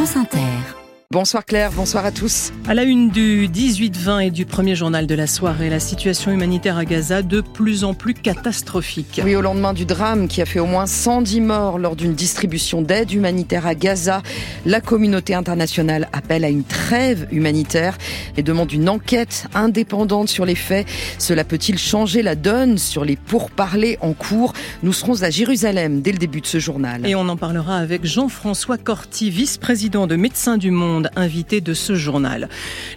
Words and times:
France 0.00 0.16
Inter. 0.16 0.79
Bonsoir 1.12 1.44
Claire, 1.44 1.72
bonsoir 1.72 2.04
à 2.04 2.12
tous. 2.12 2.52
À 2.68 2.74
la 2.74 2.84
une 2.84 3.10
du 3.10 3.48
18-20 3.48 4.26
et 4.26 4.30
du 4.30 4.46
premier 4.46 4.76
journal 4.76 5.08
de 5.08 5.14
la 5.16 5.26
soirée, 5.26 5.68
la 5.68 5.80
situation 5.80 6.30
humanitaire 6.30 6.76
à 6.76 6.84
Gaza 6.84 7.22
de 7.22 7.40
plus 7.40 7.82
en 7.82 7.94
plus 7.94 8.14
catastrophique. 8.14 9.20
Oui, 9.24 9.34
au 9.34 9.40
lendemain 9.40 9.72
du 9.72 9.86
drame 9.86 10.28
qui 10.28 10.40
a 10.40 10.46
fait 10.46 10.60
au 10.60 10.66
moins 10.66 10.86
110 10.86 11.40
morts 11.40 11.78
lors 11.80 11.96
d'une 11.96 12.14
distribution 12.14 12.80
d'aide 12.80 13.10
humanitaire 13.10 13.66
à 13.66 13.74
Gaza, 13.74 14.22
la 14.64 14.80
communauté 14.80 15.34
internationale 15.34 16.08
appelle 16.12 16.44
à 16.44 16.48
une 16.48 16.62
trêve 16.62 17.26
humanitaire 17.32 17.98
et 18.36 18.44
demande 18.44 18.70
une 18.70 18.88
enquête 18.88 19.48
indépendante 19.52 20.28
sur 20.28 20.44
les 20.44 20.54
faits. 20.54 20.86
Cela 21.18 21.42
peut-il 21.42 21.76
changer 21.76 22.22
la 22.22 22.36
donne 22.36 22.78
sur 22.78 23.04
les 23.04 23.16
pourparlers 23.16 23.98
en 24.00 24.12
cours? 24.12 24.52
Nous 24.84 24.92
serons 24.92 25.24
à 25.24 25.30
Jérusalem 25.30 26.02
dès 26.02 26.12
le 26.12 26.18
début 26.18 26.40
de 26.40 26.46
ce 26.46 26.60
journal. 26.60 27.04
Et 27.04 27.16
on 27.16 27.28
en 27.28 27.36
parlera 27.36 27.78
avec 27.78 28.04
Jean-François 28.04 28.78
Corti, 28.78 29.30
vice-président 29.30 30.06
de 30.06 30.14
Médecins 30.14 30.56
du 30.56 30.70
Monde 30.70 30.99
invité 31.16 31.60
de 31.60 31.74
ce 31.74 31.94
journal. 31.94 32.48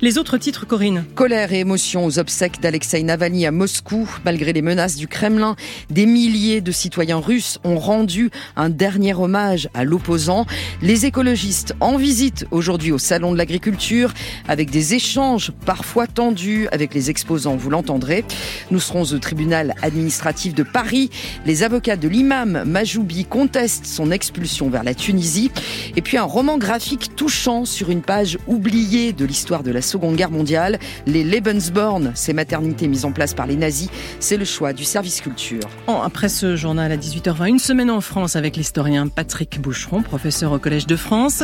Les 0.01 0.17
autres 0.17 0.37
titres, 0.37 0.65
Corinne 0.65 1.05
Colère 1.15 1.53
et 1.53 1.59
émotion 1.59 2.05
aux 2.05 2.19
obsèques 2.19 2.59
d'Alexei 2.59 3.03
Navalny 3.03 3.45
à 3.45 3.51
Moscou. 3.51 4.09
Malgré 4.25 4.53
les 4.53 4.61
menaces 4.61 4.95
du 4.95 5.07
Kremlin, 5.07 5.55
des 5.89 6.05
milliers 6.05 6.61
de 6.61 6.71
citoyens 6.71 7.17
russes 7.17 7.59
ont 7.63 7.77
rendu 7.77 8.31
un 8.55 8.69
dernier 8.69 9.13
hommage 9.13 9.69
à 9.73 9.83
l'opposant. 9.83 10.45
Les 10.81 11.05
écologistes 11.05 11.75
en 11.79 11.97
visite 11.97 12.45
aujourd'hui 12.51 12.91
au 12.91 12.97
Salon 12.97 13.31
de 13.31 13.37
l'Agriculture 13.37 14.13
avec 14.47 14.71
des 14.71 14.93
échanges 14.93 15.51
parfois 15.65 16.07
tendus 16.07 16.67
avec 16.71 16.93
les 16.93 17.09
exposants, 17.09 17.55
vous 17.55 17.69
l'entendrez. 17.69 18.25
Nous 18.71 18.79
serons 18.79 19.03
au 19.03 19.19
tribunal 19.19 19.75
administratif 19.81 20.53
de 20.53 20.63
Paris. 20.63 21.09
Les 21.45 21.63
avocats 21.63 21.97
de 21.97 22.07
l'imam 22.07 22.63
Majoubi 22.65 23.25
contestent 23.25 23.85
son 23.85 24.11
expulsion 24.11 24.69
vers 24.69 24.83
la 24.83 24.93
Tunisie. 24.93 25.51
Et 25.95 26.01
puis 26.01 26.17
un 26.17 26.23
roman 26.23 26.57
graphique 26.57 27.15
touchant 27.15 27.65
sur 27.65 27.89
une 27.89 27.92
une 27.93 28.01
page 28.01 28.39
oubliée 28.47 29.13
de 29.13 29.23
l'histoire 29.23 29.63
de 29.63 29.71
la 29.71 29.81
Seconde 29.81 30.15
Guerre 30.15 30.31
mondiale, 30.31 30.79
les 31.05 31.23
Lebensborn, 31.23 32.11
ces 32.15 32.33
maternités 32.33 32.87
mises 32.87 33.05
en 33.05 33.11
place 33.11 33.35
par 33.35 33.45
les 33.45 33.55
nazis, 33.55 33.89
c'est 34.19 34.35
le 34.35 34.45
choix 34.45 34.73
du 34.73 34.83
service 34.83 35.21
culture. 35.21 35.69
après 35.87 36.27
ce 36.27 36.55
journal 36.55 36.91
à 36.91 36.97
18h20, 36.97 37.47
une 37.47 37.59
semaine 37.59 37.91
en 37.91 38.01
France 38.01 38.35
avec 38.35 38.57
l'historien 38.57 39.07
Patrick 39.07 39.61
Boucheron, 39.61 40.01
professeur 40.01 40.51
au 40.51 40.59
Collège 40.59 40.87
de 40.87 40.95
France. 40.95 41.43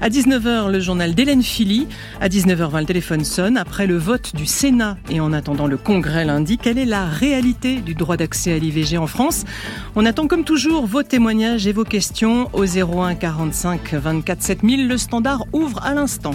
À 0.00 0.08
19h, 0.08 0.70
le 0.70 0.78
journal 0.78 1.14
d'Hélène 1.14 1.42
Philly. 1.42 1.88
À 2.20 2.28
19h20, 2.28 2.80
le 2.80 2.86
téléphone 2.86 3.24
sonne. 3.24 3.56
Après 3.56 3.88
le 3.88 3.96
vote 3.96 4.36
du 4.36 4.46
Sénat 4.46 4.96
et 5.10 5.20
en 5.20 5.32
attendant 5.32 5.66
le 5.66 5.76
Congrès 5.76 6.24
lundi, 6.24 6.58
quelle 6.58 6.78
est 6.78 6.84
la 6.84 7.06
réalité 7.06 7.80
du 7.80 7.94
droit 7.94 8.16
d'accès 8.16 8.52
à 8.52 8.58
l'IVG 8.58 8.98
en 8.98 9.08
France? 9.08 9.44
On 9.96 10.06
attend 10.06 10.28
comme 10.28 10.44
toujours 10.44 10.86
vos 10.86 11.02
témoignages 11.02 11.66
et 11.66 11.72
vos 11.72 11.84
questions 11.84 12.48
au 12.52 12.64
01 12.64 13.16
45 13.16 13.94
24 13.94 14.42
7000. 14.42 14.86
Le 14.86 14.96
standard 14.96 15.44
ouvre 15.52 15.80
à 15.84 15.87
l'instant. 15.94 16.34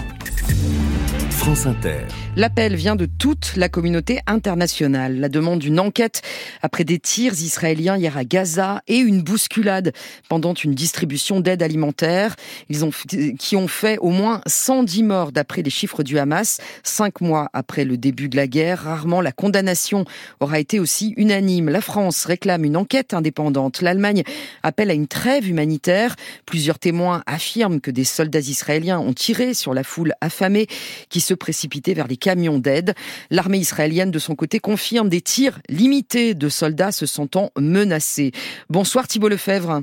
L'appel 2.37 2.73
vient 2.73 2.95
de 2.95 3.05
toute 3.05 3.57
la 3.57 3.67
communauté 3.67 4.21
internationale. 4.27 5.19
La 5.19 5.27
demande 5.27 5.59
d'une 5.59 5.77
enquête 5.77 6.21
après 6.61 6.85
des 6.85 6.99
tirs 6.99 7.33
israéliens 7.33 7.97
hier 7.97 8.15
à 8.15 8.23
Gaza 8.23 8.81
et 8.87 8.95
une 8.95 9.21
bousculade 9.21 9.91
pendant 10.29 10.53
une 10.53 10.73
distribution 10.73 11.41
d'aide 11.41 11.61
alimentaire. 11.61 12.37
Ils 12.69 12.85
ont, 12.85 12.91
qui 13.37 13.57
ont 13.57 13.67
fait 13.67 13.97
au 13.97 14.09
moins 14.09 14.39
110 14.47 15.03
morts 15.03 15.31
d'après 15.33 15.63
les 15.63 15.69
chiffres 15.69 16.01
du 16.01 16.17
Hamas. 16.17 16.61
Cinq 16.81 17.19
mois 17.19 17.49
après 17.51 17.83
le 17.83 17.97
début 17.97 18.29
de 18.29 18.37
la 18.37 18.47
guerre, 18.47 18.83
rarement 18.83 19.19
la 19.19 19.33
condamnation 19.33 20.05
aura 20.39 20.59
été 20.59 20.79
aussi 20.79 21.13
unanime. 21.17 21.67
La 21.67 21.81
France 21.81 22.23
réclame 22.23 22.63
une 22.63 22.77
enquête 22.77 23.13
indépendante. 23.13 23.81
L'Allemagne 23.81 24.23
appelle 24.63 24.89
à 24.89 24.93
une 24.93 25.07
trêve 25.07 25.49
humanitaire. 25.49 26.15
Plusieurs 26.45 26.79
témoins 26.79 27.21
affirment 27.25 27.81
que 27.81 27.91
des 27.91 28.05
soldats 28.05 28.39
israéliens 28.39 28.99
ont 28.99 29.13
tiré 29.13 29.53
sur 29.53 29.73
la 29.73 29.83
foule 29.83 30.13
affamée 30.21 30.67
qui 31.09 31.19
se 31.19 31.32
précipitait 31.35 31.93
vers 31.93 32.07
les 32.07 32.17
camions 32.17 32.59
d'aide. 32.59 32.93
L'armée 33.29 33.59
israélienne, 33.59 34.11
de 34.11 34.19
son 34.19 34.35
côté, 34.35 34.59
confirme 34.59 35.09
des 35.09 35.21
tirs 35.21 35.59
limités 35.69 36.33
de 36.33 36.49
soldats 36.49 36.91
se 36.91 37.05
sentant 37.05 37.51
menacés. 37.57 38.31
Bonsoir 38.69 39.07
Thibault 39.07 39.29
Lefebvre. 39.29 39.81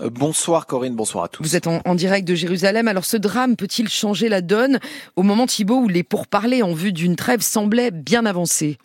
Euh, 0.00 0.10
bonsoir 0.10 0.66
Corinne, 0.66 0.96
bonsoir 0.96 1.24
à 1.24 1.28
tous. 1.28 1.42
Vous 1.42 1.56
êtes 1.56 1.66
en, 1.66 1.80
en 1.84 1.94
direct 1.94 2.26
de 2.26 2.34
Jérusalem. 2.34 2.88
Alors 2.88 3.04
ce 3.04 3.16
drame 3.16 3.56
peut-il 3.56 3.88
changer 3.88 4.28
la 4.28 4.40
donne? 4.40 4.78
Au 5.16 5.22
moment 5.22 5.46
Thibault 5.46 5.80
où 5.80 5.88
les 5.88 6.02
pourparlers 6.02 6.62
en 6.62 6.72
vue 6.72 6.92
d'une 6.92 7.16
trêve 7.16 7.40
semblaient 7.40 7.90
bien 7.90 8.26
avancés 8.26 8.78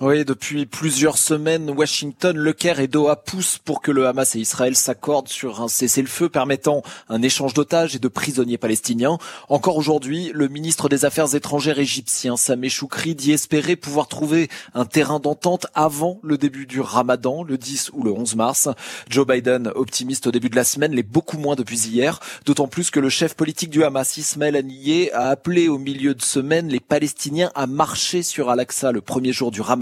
oui, 0.00 0.24
depuis 0.24 0.66
plusieurs 0.66 1.18
semaines, 1.18 1.70
Washington, 1.70 2.36
Le 2.36 2.52
Caire 2.52 2.80
et 2.80 2.88
Doha 2.88 3.16
poussent 3.16 3.58
pour 3.58 3.82
que 3.82 3.90
le 3.90 4.06
Hamas 4.06 4.34
et 4.34 4.40
Israël 4.40 4.74
s'accordent 4.74 5.28
sur 5.28 5.60
un 5.60 5.68
cessez-le-feu 5.68 6.28
permettant 6.28 6.82
un 7.08 7.22
échange 7.22 7.54
d'otages 7.54 7.94
et 7.94 7.98
de 7.98 8.08
prisonniers 8.08 8.58
palestiniens. 8.58 9.18
Encore 9.48 9.76
aujourd'hui, 9.76 10.30
le 10.34 10.48
ministre 10.48 10.88
des 10.88 11.04
Affaires 11.04 11.34
étrangères 11.34 11.78
égyptien, 11.78 12.36
Sameh 12.36 12.68
Choukri, 12.68 13.14
dit 13.14 13.32
espérer 13.32 13.76
pouvoir 13.76 14.08
trouver 14.08 14.48
un 14.74 14.86
terrain 14.86 15.20
d'entente 15.20 15.66
avant 15.74 16.18
le 16.22 16.38
début 16.38 16.66
du 16.66 16.80
Ramadan, 16.80 17.44
le 17.44 17.58
10 17.58 17.90
ou 17.92 18.02
le 18.02 18.12
11 18.12 18.34
mars. 18.34 18.68
Joe 19.08 19.26
Biden, 19.26 19.70
optimiste 19.74 20.26
au 20.26 20.32
début 20.32 20.48
de 20.48 20.56
la 20.56 20.64
semaine, 20.64 20.92
l'est 20.92 21.02
beaucoup 21.02 21.38
moins 21.38 21.54
depuis 21.54 21.78
hier, 21.78 22.18
d'autant 22.44 22.66
plus 22.66 22.90
que 22.90 22.98
le 22.98 23.08
chef 23.08 23.34
politique 23.34 23.70
du 23.70 23.84
Hamas, 23.84 24.16
Ismaël 24.16 24.56
Haniyeh, 24.56 25.12
a 25.12 25.28
appelé 25.28 25.68
au 25.68 25.78
milieu 25.78 26.14
de 26.14 26.22
semaine 26.22 26.68
les 26.68 26.80
Palestiniens 26.80 27.52
à 27.54 27.66
marcher 27.66 28.22
sur 28.22 28.50
Al-Aqsa 28.50 28.90
le 28.90 29.00
premier 29.00 29.32
jour 29.32 29.50
du 29.50 29.60
Ramadan 29.60 29.81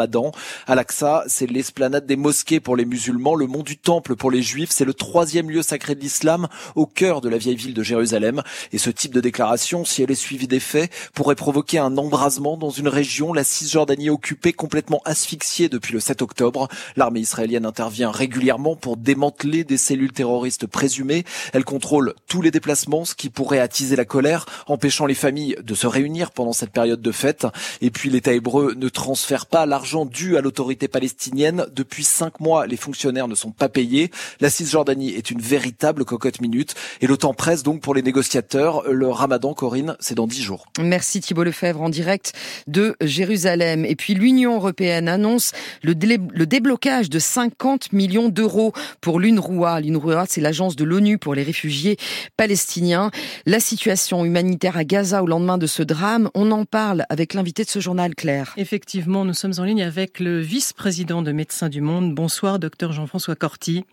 Al-Aqsa, 0.66 1.25
c'est 1.27 1.50
l'esplanade 1.50 2.06
des 2.06 2.16
mosquées 2.16 2.61
pour 2.61 2.77
les 2.77 2.84
musulmans, 2.84 3.34
le 3.34 3.47
mont 3.47 3.62
du 3.62 3.77
Temple 3.77 4.16
pour 4.16 4.31
les 4.31 4.43
juifs, 4.43 4.71
c'est 4.71 4.84
le 4.84 4.94
troisième 4.94 5.50
lieu 5.50 5.62
sacré 5.62 5.94
de 5.94 6.00
l'islam 6.00 6.49
au 6.75 6.87
cœur 6.87 7.21
de 7.21 7.28
la 7.28 7.38
vieille 7.38 7.56
ville 7.56 7.75
de 7.75 7.83
Jérusalem. 7.83 8.43
Et 8.72 8.78
ce 8.78 8.91
type 8.91 9.15
de 9.15 9.21
déclaration, 9.21 9.84
si 9.84 10.03
elle 10.03 10.11
est 10.11 10.15
suivie 10.15 10.49
des 10.49 10.61
faits, 10.61 10.91
pourrait 11.15 11.34
provoquer 11.34 11.78
un 11.78 11.97
embrasement 11.97 12.56
dans 12.56 12.71
une 12.71 12.88
région, 12.88 13.33
la 13.33 13.44
Cisjordanie 13.44 14.11
occupée, 14.11 14.53
complètement 14.53 15.03
asphyxiée 15.05 15.69
depuis 15.69 15.93
le 15.93 16.00
7 16.00 16.22
octobre. 16.22 16.69
L'armée 16.97 17.21
israélienne 17.21 17.67
intervient 17.67 18.11
régulièrement 18.11 18.77
pour 18.77 18.97
démanteler 18.97 19.65
des 19.65 19.77
cellules 19.77 20.12
terroristes 20.12 20.67
présumées. 20.67 21.25
Elle 21.53 21.65
contrôle 21.65 22.15
tous 22.28 22.43
les 22.43 22.50
déplacements, 22.50 23.05
ce 23.05 23.15
qui 23.15 23.28
pourrait 23.28 23.59
attiser 23.59 23.97
la 23.97 24.05
colère, 24.05 24.47
empêchant 24.67 25.06
les 25.06 25.15
familles 25.15 25.56
de 25.62 25.75
se 25.75 25.87
réunir 25.87 26.31
pendant 26.31 26.53
cette 26.53 26.71
période 26.71 27.03
de 27.03 27.12
fête. 27.12 27.47
Et 27.81 27.91
puis 27.91 28.11
l'État 28.11 28.32
hébreu 28.32 28.75
ne 28.77 28.88
transfère 28.88 29.47
pas 29.47 29.67
l'argent 29.67 29.90
dû 30.05 30.37
à 30.37 30.41
l'autorité 30.41 30.89
palestinienne. 30.89 31.67
Depuis 31.75 32.05
cinq 32.05 32.41
mois, 32.41 32.67
les 32.67 32.77
fonctionnaires 32.77 33.28
ne 33.28 33.34
sont 33.34 33.51
pas 33.51 33.69
payés. 33.69 34.11
La 34.41 34.51
Cisjordanie 34.51 35.11
est 35.11 35.31
une 35.31 35.41
véritable 35.41 36.05
cocotte 36.05 36.41
minute 36.41 36.75
et 37.01 37.06
le 37.06 37.17
temps 37.17 37.34
presse 37.34 37.62
donc 37.62 37.81
pour 37.81 37.95
les 37.95 38.03
négociateurs. 38.03 38.84
Le 38.91 39.09
ramadan, 39.09 39.53
Corinne, 39.55 39.97
c'est 40.00 40.15
dans 40.15 40.27
dix 40.27 40.43
jours. 40.43 40.67
Merci 40.81 41.21
Thibault 41.21 41.45
Lefebvre 41.45 41.83
en 41.83 41.89
direct 41.89 42.33
de 42.67 42.97
Jérusalem. 43.00 43.84
Et 43.84 43.97
puis 43.97 44.15
l'Union 44.15 44.55
européenne 44.55 45.09
annonce 45.09 45.53
le, 45.83 45.95
le 45.95 46.47
déblocage 46.47 47.11
de 47.11 47.19
50 47.19 47.93
millions 47.93 48.29
d'euros 48.29 48.73
pour 49.00 49.19
l'UNRWA. 49.19 49.81
L'UNRWA, 49.81 50.27
c'est 50.29 50.41
l'agence 50.41 50.77
de 50.77 50.84
l'ONU 50.84 51.19
pour 51.19 51.34
les 51.34 51.43
réfugiés 51.43 51.97
palestiniens. 52.37 53.11
La 53.47 53.61
situation 53.61 54.25
humanitaire 54.25 54.77
à 54.77 54.84
Gaza 54.84 55.23
au 55.23 55.27
lendemain 55.27 55.59
de 55.59 55.67
ce 55.67 55.83
drame, 55.83 56.31
on 56.34 56.50
en 56.53 56.65
parle 56.65 57.05
avec 57.09 57.34
l'invité 57.34 57.65
de 57.65 57.71
ce 57.71 57.81
journal, 57.81 58.15
Claire. 58.15 58.55
Effectivement, 58.56 59.25
nous 59.25 59.34
sommes 59.34 59.55
en 59.59 59.65
ligne 59.70 59.84
avec 59.84 60.19
le 60.19 60.41
vice-président 60.41 61.22
de 61.22 61.31
Médecins 61.31 61.69
du 61.69 61.81
Monde. 61.81 62.12
Bonsoir, 62.12 62.58
docteur 62.58 62.91
Jean-François 62.91 63.36
Corti. 63.36 63.84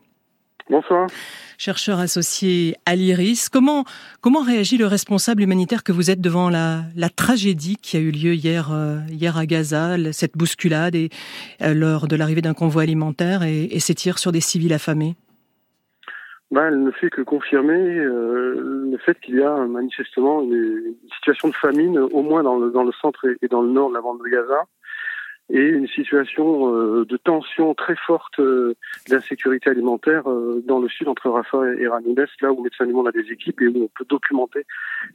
Bonsoir. 0.72 1.06
Chercheur 1.60 2.00
associé 2.00 2.78
à 2.88 2.96
l'IRIS, 2.96 3.48
comment, 3.48 3.84
comment 4.20 4.42
réagit 4.42 4.80
le 4.80 4.88
responsable 4.88 5.44
humanitaire 5.44 5.84
que 5.84 5.92
vous 5.92 6.10
êtes 6.10 6.20
devant 6.20 6.50
la, 6.50 6.82
la 6.96 7.10
tragédie 7.10 7.76
qui 7.76 7.96
a 7.96 8.00
eu 8.00 8.10
lieu 8.10 8.34
hier, 8.34 8.72
euh, 8.74 8.98
hier 9.12 9.38
à 9.38 9.46
Gaza, 9.46 9.98
cette 10.14 10.36
bousculade 10.36 10.96
et, 10.96 11.10
euh, 11.62 11.76
lors 11.76 12.08
de 12.08 12.16
l'arrivée 12.16 12.42
d'un 12.42 12.56
convoi 12.56 12.82
alimentaire 12.82 13.44
et, 13.44 13.66
et, 13.66 13.80
ces 13.80 13.94
tirs 13.94 14.18
sur 14.18 14.32
des 14.32 14.42
civils 14.42 14.74
affamés? 14.74 15.16
Ben, 16.50 16.70
Elle 16.70 16.82
ne 16.82 16.92
fait 16.92 17.12
que 17.12 17.22
confirmer 17.22 17.78
euh, 17.78 18.90
le 18.92 18.98
fait 18.98 19.20
qu'il 19.20 19.36
y 19.36 19.44
a 19.44 19.56
manifestement 19.68 20.42
une, 20.42 20.54
une, 20.54 20.96
situation 21.18 21.50
de 21.50 21.54
famine, 21.54 22.00
au 22.00 22.24
moins 22.24 22.42
dans 22.42 22.58
le, 22.58 22.72
dans 22.72 22.84
le 22.84 22.92
centre 23.00 23.28
et 23.44 23.48
dans 23.48 23.62
le 23.62 23.70
nord 23.70 23.90
de 23.90 23.94
la 23.94 24.02
bande 24.02 24.18
de 24.24 24.28
Gaza 24.28 24.66
et 25.50 25.62
une 25.62 25.88
situation 25.88 26.76
euh, 26.76 27.06
de 27.06 27.16
tension 27.16 27.74
très 27.74 27.96
forte 27.96 28.40
euh, 28.40 28.76
d'insécurité 29.08 29.70
alimentaire 29.70 30.30
euh, 30.30 30.62
dans 30.66 30.80
le 30.80 30.90
sud 30.90 31.08
entre 31.08 31.30
Rafah 31.30 31.74
et 31.80 31.88
Ramires, 31.88 32.26
là 32.42 32.52
où 32.52 32.62
Médecins 32.62 32.86
du 32.86 32.94
Monde 32.94 33.08
a 33.08 33.12
des 33.12 33.32
équipes 33.32 33.62
et 33.62 33.68
où 33.68 33.84
on 33.84 33.90
peut 33.96 34.06
documenter 34.10 34.66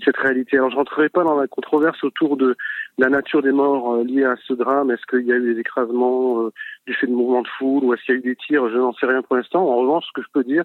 cette 0.03 0.17
réalité. 0.17 0.57
Alors 0.57 0.71
je 0.71 0.77
rentrerai 0.77 1.11
pas 1.11 1.23
dans 1.23 1.39
la 1.39 1.47
controverse 1.49 2.03
autour 2.03 2.39
de 2.39 2.57
la 2.97 3.11
nature 3.11 3.43
des 3.43 3.53
morts 3.53 4.03
liés 4.05 4.25
à 4.25 4.37
ce 4.47 4.55
drame. 4.55 4.91
Est-ce 4.91 5.05
qu'il 5.07 5.27
y 5.27 5.33
a 5.33 5.37
eu 5.37 5.55
des 5.55 5.61
écrasements 5.61 6.51
du 6.87 6.95
fait 6.95 7.07
de 7.07 7.13
mouvements 7.13 7.43
de 7.43 7.49
foule 7.59 7.85
ou 7.85 7.93
est-ce 7.93 8.03
qu'il 8.05 8.15
y 8.15 8.17
a 8.17 8.21
eu 8.21 8.23
des 8.23 8.37
tirs? 8.37 8.69
Je 8.71 8.77
n'en 8.77 8.95
sais 8.95 9.07
rien 9.07 9.23
pour 9.23 9.37
l'instant. 9.37 9.69
En 9.69 9.77
revanche, 9.77 10.05
ce 10.07 10.13
que 10.15 10.23
je 10.23 10.33
peux 10.33 10.45
dire, 10.45 10.65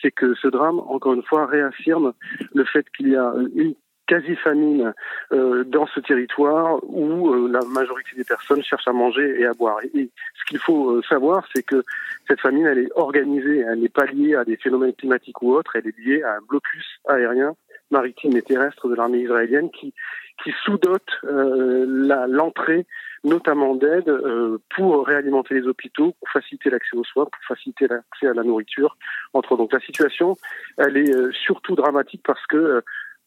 c'est 0.00 0.10
que 0.10 0.34
ce 0.34 0.48
drame, 0.48 0.78
encore 0.80 1.12
une 1.12 1.22
fois, 1.22 1.46
réaffirme 1.46 2.12
le 2.54 2.64
fait 2.64 2.86
qu'il 2.96 3.08
y 3.08 3.16
a 3.16 3.34
une 3.54 3.74
quasi-famine 4.12 4.92
euh, 5.32 5.64
dans 5.64 5.86
ce 5.86 6.00
territoire 6.00 6.78
où 6.82 7.32
euh, 7.32 7.48
la 7.50 7.60
majorité 7.64 8.10
des 8.14 8.24
personnes 8.24 8.62
cherchent 8.62 8.88
à 8.88 8.92
manger 8.92 9.40
et 9.40 9.46
à 9.46 9.54
boire. 9.54 9.78
Et, 9.94 10.10
ce 10.34 10.44
qu'il 10.46 10.58
faut 10.58 10.90
euh, 10.90 11.02
savoir, 11.08 11.46
c'est 11.54 11.62
que 11.62 11.82
cette 12.28 12.40
famine, 12.40 12.66
elle 12.66 12.78
est 12.78 12.92
organisée, 12.94 13.60
elle 13.60 13.80
n'est 13.80 13.88
pas 13.88 14.04
liée 14.04 14.34
à 14.34 14.44
des 14.44 14.58
phénomènes 14.58 14.92
climatiques 14.92 15.40
ou 15.40 15.54
autres, 15.54 15.76
elle 15.76 15.86
est 15.86 15.98
liée 15.98 16.22
à 16.22 16.34
un 16.34 16.40
blocus 16.46 16.84
aérien, 17.08 17.54
maritime 17.90 18.36
et 18.36 18.42
terrestre 18.42 18.86
de 18.88 18.94
l'armée 18.94 19.20
israélienne 19.20 19.70
qui, 19.70 19.94
qui 20.44 20.52
sous-dote 20.64 21.10
l'entrée 21.22 22.86
notamment 23.24 23.76
d'aide 23.76 24.10
pour 24.74 25.06
réalimenter 25.06 25.54
les 25.54 25.66
hôpitaux, 25.68 26.12
pour 26.18 26.28
faciliter 26.30 26.70
l'accès 26.70 26.96
aux 26.96 27.04
soins, 27.04 27.26
pour 27.26 27.44
faciliter 27.46 27.86
l'accès 27.86 28.26
à 28.26 28.34
la 28.34 28.42
nourriture. 28.42 28.96
Entre 29.32 29.56
donc 29.56 29.72
la 29.72 29.78
situation, 29.78 30.36
elle 30.76 30.96
est 30.96 31.32
surtout 31.32 31.76
dramatique 31.76 32.22
parce 32.24 32.44
que 32.46 32.82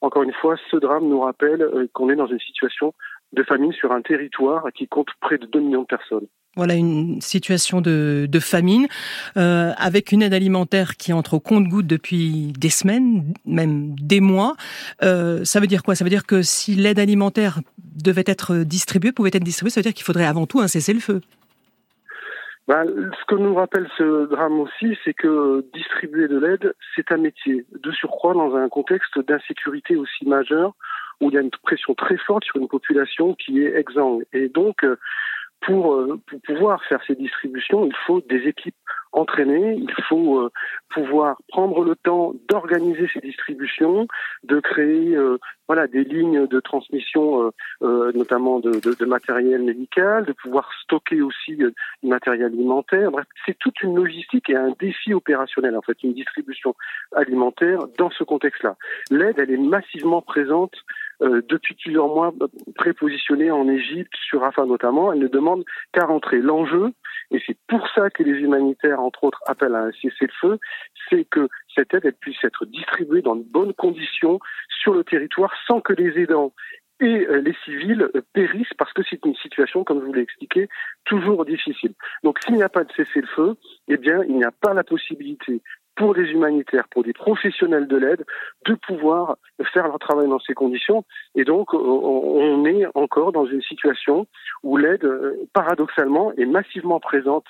encore 0.05 0.23
une 0.23 0.33
fois, 0.33 0.55
ce 0.69 0.77
drame 0.77 1.07
nous 1.07 1.19
rappelle 1.19 1.61
euh, 1.61 1.87
qu'on 1.93 2.09
est 2.09 2.15
dans 2.15 2.27
une 2.27 2.39
situation 2.39 2.93
de 3.33 3.43
famine 3.43 3.73
sur 3.73 3.91
un 3.91 4.01
territoire 4.01 4.67
qui 4.73 4.87
compte 4.87 5.09
près 5.19 5.37
de 5.37 5.45
2 5.47 5.59
millions 5.59 5.81
de 5.81 5.87
personnes. 5.87 6.27
Voilà 6.55 6.75
une 6.75 7.19
situation 7.19 7.81
de, 7.81 8.29
famine 8.39 8.87
euh, 9.35 9.73
avec 9.77 10.13
une 10.13 10.21
aide 10.21 10.33
alimentaire 10.33 10.95
qui 10.95 11.11
entre 11.11 11.33
au 11.33 11.39
compte-goutte 11.41 11.87
depuis 11.87 12.53
des 12.57 12.69
semaines, 12.69 13.33
même 13.45 13.93
des 13.99 14.21
mois. 14.21 14.55
Euh, 15.03 15.43
ça 15.43 15.59
veut 15.59 15.67
dire 15.67 15.83
quoi? 15.83 15.95
Ça 15.95 16.05
veut 16.05 16.09
dire 16.09 16.25
que 16.25 16.41
si 16.43 16.75
l'aide 16.75 16.99
alimentaire 16.99 17.59
devait 17.77 18.23
être 18.25 18.57
distribuée, 18.59 19.11
pouvait 19.11 19.31
être 19.33 19.43
distribuée, 19.43 19.71
ça 19.71 19.81
veut 19.81 19.83
dire 19.83 19.93
qu'il 19.93 20.05
faudrait 20.05 20.25
avant 20.25 20.45
tout 20.45 20.61
un 20.61 20.69
cessez-le-feu. 20.69 21.19
Ben, 22.67 22.83
ce 22.87 23.25
que 23.25 23.35
nous 23.35 23.53
rappelle 23.53 23.87
ce 23.97 24.25
drame 24.25 24.59
aussi, 24.59 24.97
c'est 25.03 25.13
que 25.13 25.63
distribuer 25.73 26.27
de 26.27 26.39
l'aide, 26.39 26.73
c'est 26.95 27.11
un 27.11 27.17
métier. 27.17 27.65
De 27.71 27.91
surcroît, 27.91 28.33
dans 28.33 28.55
un 28.55 28.69
contexte 28.69 29.19
d'insécurité 29.19 29.95
aussi 29.95 30.25
majeur, 30.25 30.73
où 31.21 31.29
il 31.29 31.35
y 31.35 31.37
a 31.37 31.41
une 31.41 31.51
pression 31.51 31.93
très 31.93 32.17
forte 32.17 32.43
sur 32.43 32.57
une 32.57 32.67
population 32.67 33.35
qui 33.35 33.61
est 33.61 33.75
exsangue. 33.75 34.25
Et 34.33 34.49
donc, 34.49 34.83
euh, 34.83 34.97
pour, 35.61 35.93
euh, 35.93 36.19
pour 36.27 36.41
pouvoir 36.41 36.83
faire 36.85 37.01
ces 37.05 37.15
distributions, 37.15 37.85
il 37.85 37.95
faut 38.07 38.21
des 38.21 38.47
équipes 38.47 38.75
entraîner, 39.15 39.75
il 39.75 39.93
faut 40.07 40.39
euh, 40.39 40.51
pouvoir 40.89 41.37
prendre 41.47 41.83
le 41.83 41.95
temps 41.95 42.33
d'organiser 42.49 43.07
ces 43.13 43.21
distributions, 43.21 44.07
de 44.43 44.59
créer 44.59 45.15
euh, 45.15 45.37
voilà 45.67 45.87
des 45.87 46.03
lignes 46.03 46.45
de 46.45 46.59
transmission, 46.59 47.51
euh, 47.81 48.11
notamment 48.13 48.59
de, 48.59 49.05
matériel 49.05 49.63
médical, 49.63 50.25
de 50.25 50.33
pouvoir 50.33 50.69
stocker 50.83 51.21
aussi 51.21 51.55
du 51.55 51.73
matériel 52.03 52.47
alimentaire. 52.47 53.09
Bref, 53.09 53.25
c'est 53.45 53.57
toute 53.57 53.81
une 53.81 53.95
logistique 53.95 54.49
et 54.49 54.55
un 54.55 54.73
défi 54.79 55.13
opérationnel 55.13 55.75
en 55.75 55.81
fait, 55.81 56.03
une 56.03 56.13
distribution 56.13 56.75
alimentaire 57.15 57.79
dans 57.97 58.11
ce 58.11 58.23
contexte-là. 58.23 58.75
L'aide, 59.09 59.39
elle 59.39 59.51
est 59.51 59.57
massivement 59.57 60.21
présente 60.21 60.75
depuis 61.21 61.75
plusieurs 61.75 62.09
mois 62.09 62.33
prépositionnée 62.75 63.49
en 63.49 63.69
Égypte, 63.69 64.13
sur 64.27 64.41
Rafah 64.41 64.65
notamment. 64.65 65.13
Elle 65.13 65.19
ne 65.19 65.29
demande 65.29 65.63
qu'à 65.93 66.05
rentrer. 66.05 66.39
L'enjeu, 66.39 66.91
et 67.31 67.41
c'est 67.45 67.57
pour 67.67 67.87
ça 67.89 68.09
que 68.09 68.23
les 68.23 68.39
humanitaires, 68.39 68.99
entre 68.99 69.23
autres, 69.23 69.41
appellent 69.47 69.75
à 69.75 69.85
un 69.85 69.91
cessez-le-feu, 69.91 70.59
c'est 71.09 71.25
que 71.25 71.47
cette 71.73 71.93
aide 71.93 72.15
puisse 72.19 72.43
être 72.43 72.65
distribuée 72.65 73.21
dans 73.21 73.35
de 73.35 73.43
bonnes 73.43 73.73
conditions 73.73 74.39
sur 74.81 74.93
le 74.93 75.03
territoire 75.03 75.53
sans 75.67 75.81
que 75.81 75.93
les 75.93 76.21
aidants 76.21 76.53
et 77.01 77.27
euh, 77.27 77.41
les 77.41 77.55
civils 77.65 78.09
euh, 78.15 78.21
périssent 78.33 78.73
parce 78.77 78.93
que 78.93 79.01
c'est 79.09 79.23
une 79.25 79.35
situation, 79.35 79.83
comme 79.83 79.99
je 79.99 80.05
vous 80.05 80.13
l'ai 80.13 80.21
expliqué, 80.21 80.69
toujours 81.03 81.45
difficile. 81.45 81.93
Donc 82.23 82.39
s'il 82.43 82.55
n'y 82.55 82.63
a 82.63 82.69
pas 82.69 82.83
de 82.83 82.91
cessez-le-feu, 82.93 83.55
eh 83.89 83.97
bien 83.97 84.23
il 84.23 84.35
n'y 84.35 84.45
a 84.45 84.51
pas 84.51 84.73
la 84.73 84.83
possibilité 84.83 85.61
pour 85.95 86.13
des 86.13 86.31
humanitaires, 86.31 86.87
pour 86.89 87.03
des 87.03 87.13
professionnels 87.13 87.87
de 87.87 87.97
l'aide, 87.97 88.25
de 88.65 88.73
pouvoir 88.73 89.37
faire 89.73 89.87
leur 89.87 89.99
travail 89.99 90.27
dans 90.27 90.39
ces 90.39 90.53
conditions. 90.53 91.05
Et 91.35 91.43
donc, 91.43 91.73
on 91.73 92.65
est 92.65 92.85
encore 92.95 93.31
dans 93.31 93.45
une 93.45 93.61
situation 93.61 94.27
où 94.63 94.77
l'aide, 94.77 95.05
euh, 95.05 95.35
paradoxalement, 95.53 96.33
est 96.33 96.45
massivement 96.45 96.99
présente 96.99 97.45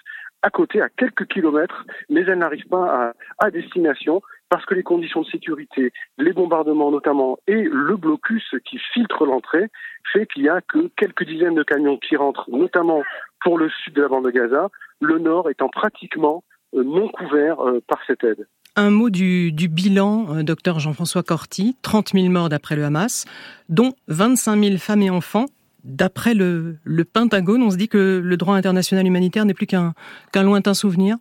à 0.45 0.51
côté, 0.51 0.79
à 0.79 0.89
quelques 0.89 1.25
kilomètres, 1.25 1.85
mais 2.07 2.21
elle 2.21 2.37
n'arrive 2.37 2.67
pas 2.67 3.13
à, 3.39 3.49
destination 3.49 4.21
parce 4.49 4.63
que 4.65 4.75
les 4.75 4.83
conditions 4.83 5.21
de 5.21 5.25
sécurité, 5.25 5.91
les 6.19 6.33
bombardements 6.33 6.91
notamment, 6.91 7.39
et 7.47 7.63
le 7.63 7.97
blocus 7.97 8.43
qui 8.63 8.77
filtre 8.93 9.25
l'entrée, 9.25 9.69
fait 10.13 10.27
qu'il 10.27 10.43
n'y 10.43 10.49
a 10.49 10.61
que 10.61 10.91
quelques 10.97 11.23
dizaines 11.23 11.55
de 11.55 11.63
camions 11.63 11.97
qui 11.97 12.15
rentrent, 12.15 12.47
notamment 12.51 13.01
pour 13.41 13.57
le 13.57 13.69
sud 13.69 13.95
de 13.95 14.03
la 14.03 14.07
bande 14.07 14.25
de 14.25 14.29
Gaza, 14.29 14.69
le 15.01 15.17
nord 15.17 15.49
étant 15.49 15.69
pratiquement 15.69 16.43
euh, 16.43 16.54
non 16.83 17.07
couverts 17.09 17.59
euh, 17.61 17.81
par 17.87 17.99
cette 18.05 18.23
aide. 18.23 18.47
Un 18.75 18.89
mot 18.89 19.09
du, 19.09 19.51
bilan, 19.51 20.35
euh, 20.35 20.43
docteur 20.43 20.79
Jean-François 20.79 21.23
Corti, 21.23 21.77
30 21.81 22.09
000 22.09 22.27
morts 22.29 22.49
d'après 22.49 22.75
le 22.75 22.83
Hamas, 22.83 23.25
dont 23.69 23.93
25 24.07 24.61
000 24.61 24.77
femmes 24.77 25.01
et 25.01 25.09
enfants. 25.09 25.45
D'après 25.83 26.33
le, 26.33 26.77
Pentagone, 27.13 27.61
on 27.61 27.69
se 27.69 27.77
dit 27.77 27.87
que 27.87 28.19
le 28.23 28.37
droit 28.37 28.55
international 28.55 29.05
humanitaire 29.05 29.45
n'est 29.45 29.53
plus 29.53 29.67
qu'un 29.67 29.93
lointain 30.33 30.73
souvenir 30.73 31.17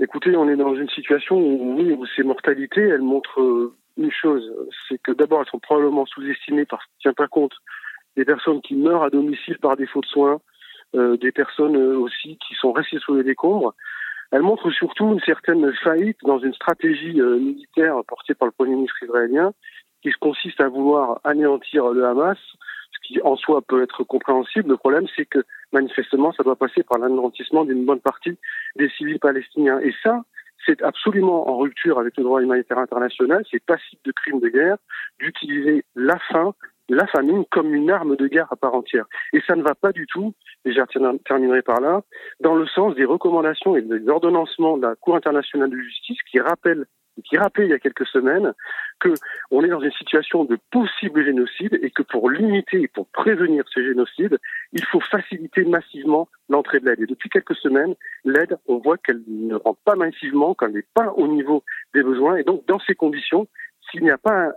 Écoutez, 0.00 0.36
on 0.36 0.48
est 0.48 0.56
dans 0.56 0.74
une 0.74 0.88
situation 0.88 1.36
où, 1.36 1.76
oui, 1.78 1.92
où 1.92 2.06
ces 2.16 2.22
mortalités, 2.22 2.80
elles 2.80 3.02
montrent 3.02 3.72
une 3.96 4.10
chose, 4.10 4.42
c'est 4.88 5.00
que 5.02 5.12
d'abord, 5.12 5.40
elles 5.40 5.50
sont 5.50 5.58
probablement 5.58 6.06
sous-estimées 6.06 6.64
parce 6.64 6.84
qu'on 6.84 6.92
ne 6.96 7.02
tient 7.02 7.12
pas 7.12 7.28
compte 7.28 7.52
des 8.16 8.24
personnes 8.24 8.60
qui 8.60 8.76
meurent 8.76 9.02
à 9.02 9.10
domicile 9.10 9.58
par 9.58 9.76
défaut 9.76 10.00
de 10.00 10.06
soins, 10.06 10.40
des 10.94 11.32
personnes 11.32 11.76
aussi 11.76 12.38
qui 12.46 12.54
sont 12.54 12.72
restées 12.72 12.98
sous 12.98 13.16
les 13.16 13.24
décombres. 13.24 13.74
Elle 14.34 14.42
montre 14.42 14.68
surtout 14.72 15.12
une 15.12 15.20
certaine 15.20 15.72
faillite 15.74 16.18
dans 16.24 16.40
une 16.40 16.54
stratégie 16.54 17.20
euh, 17.20 17.38
militaire 17.38 17.94
portée 18.08 18.34
par 18.34 18.46
le 18.46 18.52
Premier 18.52 18.74
ministre 18.74 19.00
israélien 19.00 19.52
qui 20.02 20.10
consiste 20.10 20.60
à 20.60 20.66
vouloir 20.66 21.20
anéantir 21.22 21.86
le 21.90 22.04
Hamas, 22.04 22.38
ce 22.90 23.06
qui 23.06 23.22
en 23.22 23.36
soi 23.36 23.62
peut 23.62 23.84
être 23.84 24.02
compréhensible. 24.02 24.70
Le 24.70 24.76
problème, 24.76 25.06
c'est 25.14 25.24
que 25.24 25.38
manifestement, 25.70 26.32
ça 26.32 26.42
doit 26.42 26.56
passer 26.56 26.82
par 26.82 26.98
l'anéantissement 26.98 27.64
d'une 27.64 27.84
bonne 27.84 28.00
partie 28.00 28.36
des 28.74 28.88
civils 28.88 29.20
palestiniens. 29.20 29.78
Et 29.78 29.94
ça, 30.02 30.24
c'est 30.66 30.82
absolument 30.82 31.48
en 31.48 31.58
rupture 31.58 32.00
avec 32.00 32.16
le 32.16 32.24
droit 32.24 32.42
humanitaire 32.42 32.78
international, 32.78 33.44
c'est 33.48 33.64
passible 33.64 34.02
de 34.04 34.10
crimes 34.10 34.40
de 34.40 34.48
guerre 34.48 34.78
d'utiliser 35.20 35.84
la 35.94 36.18
faim 36.32 36.54
la 36.88 37.06
famine 37.06 37.44
comme 37.50 37.74
une 37.74 37.90
arme 37.90 38.16
de 38.16 38.26
guerre 38.26 38.48
à 38.50 38.56
part 38.56 38.74
entière. 38.74 39.06
Et 39.32 39.40
ça 39.46 39.56
ne 39.56 39.62
va 39.62 39.74
pas 39.74 39.92
du 39.92 40.06
tout, 40.06 40.34
et 40.64 40.72
je 40.72 40.80
terminerai 41.24 41.62
par 41.62 41.80
là, 41.80 42.02
dans 42.40 42.54
le 42.54 42.66
sens 42.66 42.94
des 42.94 43.04
recommandations 43.04 43.76
et 43.76 43.82
des 43.82 44.08
ordonnancements 44.08 44.76
de 44.76 44.82
la 44.82 44.94
Cour 44.96 45.16
internationale 45.16 45.70
de 45.70 45.78
justice 45.78 46.18
qui 46.30 46.40
rappellent 46.40 46.86
qui 47.22 47.36
rappelait 47.36 47.66
il 47.66 47.70
y 47.70 47.74
a 47.74 47.78
quelques 47.78 48.06
semaines 48.06 48.52
que 49.00 49.14
on 49.50 49.62
est 49.62 49.68
dans 49.68 49.80
une 49.80 49.92
situation 49.92 50.44
de 50.44 50.58
possible 50.70 51.24
génocide 51.24 51.78
et 51.82 51.90
que 51.90 52.02
pour 52.02 52.30
limiter 52.30 52.82
et 52.82 52.88
pour 52.88 53.06
prévenir 53.08 53.64
ce 53.72 53.84
génocide, 53.84 54.38
il 54.72 54.84
faut 54.84 55.00
faciliter 55.00 55.64
massivement 55.64 56.28
l'entrée 56.48 56.80
de 56.80 56.86
l'aide. 56.86 57.00
Et 57.00 57.06
depuis 57.06 57.28
quelques 57.28 57.56
semaines, 57.56 57.94
l'aide, 58.24 58.58
on 58.66 58.78
voit 58.78 58.98
qu'elle 58.98 59.22
ne 59.28 59.54
rentre 59.54 59.80
pas 59.84 59.94
massivement, 59.94 60.54
qu'elle 60.54 60.72
n'est 60.72 60.86
pas 60.94 61.12
au 61.12 61.28
niveau 61.28 61.62
des 61.94 62.02
besoins. 62.02 62.36
Et 62.36 62.44
donc, 62.44 62.66
dans 62.66 62.80
ces 62.80 62.94
conditions, 62.94 63.46
s'il 63.90 64.02
n'y 64.02 64.10
a 64.10 64.18
pas 64.18 64.52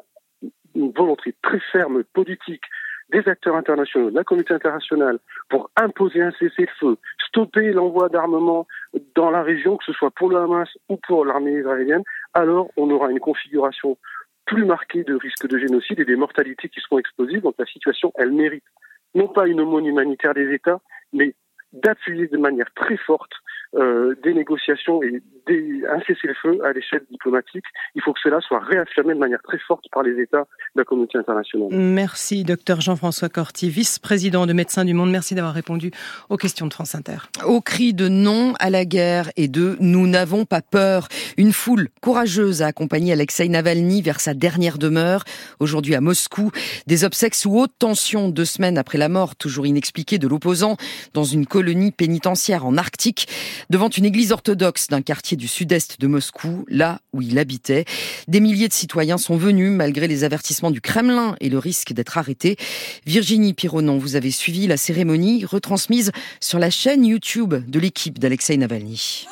une 0.77 0.91
volonté 0.91 1.35
très 1.41 1.59
ferme 1.71 2.03
politique 2.03 2.63
des 3.09 3.27
acteurs 3.27 3.55
internationaux, 3.55 4.11
de 4.11 4.15
la 4.15 4.23
communauté 4.23 4.53
internationale, 4.53 5.19
pour 5.49 5.69
imposer 5.77 6.21
un 6.21 6.31
cessez-le-feu, 6.31 6.97
stopper 7.25 7.71
l'envoi 7.71 8.09
d'armement 8.09 8.67
dans 9.15 9.31
la 9.31 9.43
région, 9.43 9.77
que 9.77 9.85
ce 9.85 9.93
soit 9.93 10.11
pour 10.11 10.29
le 10.29 10.37
Hamas 10.37 10.69
ou 10.89 10.97
pour 10.97 11.25
l'armée 11.25 11.53
israélienne, 11.53 12.03
alors 12.33 12.69
on 12.75 12.89
aura 12.89 13.09
une 13.09 13.19
configuration 13.19 13.97
plus 14.45 14.65
marquée 14.65 15.03
de 15.03 15.15
risque 15.15 15.47
de 15.47 15.57
génocide 15.57 15.99
et 15.99 16.05
des 16.05 16.15
mortalités 16.15 16.69
qui 16.69 16.79
seront 16.81 16.99
explosives. 16.99 17.41
Donc 17.41 17.55
la 17.57 17.65
situation, 17.65 18.11
elle 18.15 18.31
mérite 18.31 18.63
non 19.15 19.27
pas 19.27 19.47
une 19.47 19.61
aumône 19.61 19.85
humanitaire 19.85 20.33
des 20.33 20.53
États, 20.53 20.79
mais 21.13 21.33
d'appuyer 21.73 22.27
de 22.27 22.37
manière 22.37 22.71
très 22.73 22.97
forte 22.97 23.33
euh, 23.75 24.15
des 24.23 24.33
négociations 24.33 25.03
et 25.03 25.21
des, 25.47 25.81
un 25.89 25.99
cessez-le-feu 26.01 26.59
à 26.63 26.73
l'échelle 26.73 27.03
diplomatique. 27.11 27.65
Il 27.95 28.01
faut 28.01 28.13
que 28.13 28.19
cela 28.23 28.39
soit 28.41 28.59
réaffirmé 28.59 29.13
de 29.13 29.19
manière 29.19 29.41
très 29.43 29.59
forte 29.59 29.85
par 29.91 30.03
les 30.03 30.21
États 30.21 30.47
de 30.75 30.81
la 30.81 30.83
communauté 30.83 31.17
internationale. 31.17 31.69
Merci, 31.71 32.43
docteur 32.43 32.81
Jean-François 32.81 33.29
Corti, 33.29 33.69
vice-président 33.69 34.45
de 34.45 34.53
Médecins 34.53 34.85
du 34.85 34.93
Monde. 34.93 35.11
Merci 35.11 35.35
d'avoir 35.35 35.53
répondu 35.53 35.91
aux 36.29 36.37
questions 36.37 36.67
de 36.67 36.73
France 36.73 36.95
Inter. 36.95 37.17
Au 37.45 37.61
cri 37.61 37.93
de 37.93 38.07
non 38.07 38.53
à 38.59 38.69
la 38.69 38.85
guerre 38.85 39.31
et 39.35 39.47
de 39.47 39.77
nous 39.79 40.07
n'avons 40.07 40.45
pas 40.45 40.61
peur, 40.61 41.07
une 41.37 41.51
foule 41.51 41.89
courageuse 42.01 42.61
a 42.61 42.67
accompagné 42.67 43.11
Alexei 43.11 43.47
Navalny 43.49 44.01
vers 44.01 44.19
sa 44.19 44.33
dernière 44.33 44.77
demeure. 44.77 45.23
Aujourd'hui 45.59 45.95
à 45.95 46.01
Moscou, 46.01 46.51
des 46.87 47.03
obsèques 47.03 47.35
sous 47.35 47.57
haute 47.57 47.73
tension 47.79 48.29
deux 48.29 48.45
semaines 48.45 48.77
après 48.77 48.97
la 48.97 49.09
mort 49.09 49.35
toujours 49.35 49.65
inexpliquée 49.65 50.17
de 50.17 50.27
l'opposant 50.27 50.77
dans 51.13 51.23
une 51.23 51.45
colonie 51.45 51.91
pénitentiaire 51.91 52.65
en 52.65 52.77
Arctique 52.77 53.27
devant 53.69 53.89
une 53.89 54.05
église 54.05 54.31
orthodoxe 54.31 54.87
d'un 54.87 55.01
quartier 55.01 55.37
du 55.37 55.47
sud-est 55.47 55.99
de 55.99 56.07
Moscou, 56.07 56.65
là 56.69 56.99
où 57.13 57.21
il 57.21 57.39
habitait. 57.39 57.85
Des 58.27 58.39
milliers 58.39 58.67
de 58.67 58.73
citoyens 58.73 59.17
sont 59.17 59.37
venus 59.37 59.71
malgré 59.71 60.07
les 60.07 60.23
avertissements 60.23 60.71
du 60.71 60.81
Kremlin 60.81 61.35
et 61.39 61.49
le 61.49 61.57
risque 61.57 61.93
d'être 61.93 62.17
arrêtés. 62.17 62.57
Virginie 63.05 63.53
Pironon, 63.53 63.97
vous 63.97 64.15
avez 64.15 64.31
suivi 64.31 64.67
la 64.67 64.77
cérémonie 64.77 65.45
retransmise 65.45 66.11
sur 66.39 66.59
la 66.59 66.69
chaîne 66.69 67.05
YouTube 67.05 67.55
de 67.67 67.79
l'équipe 67.79 68.19
d'Alexei 68.19 68.57
Navalny. 68.57 69.27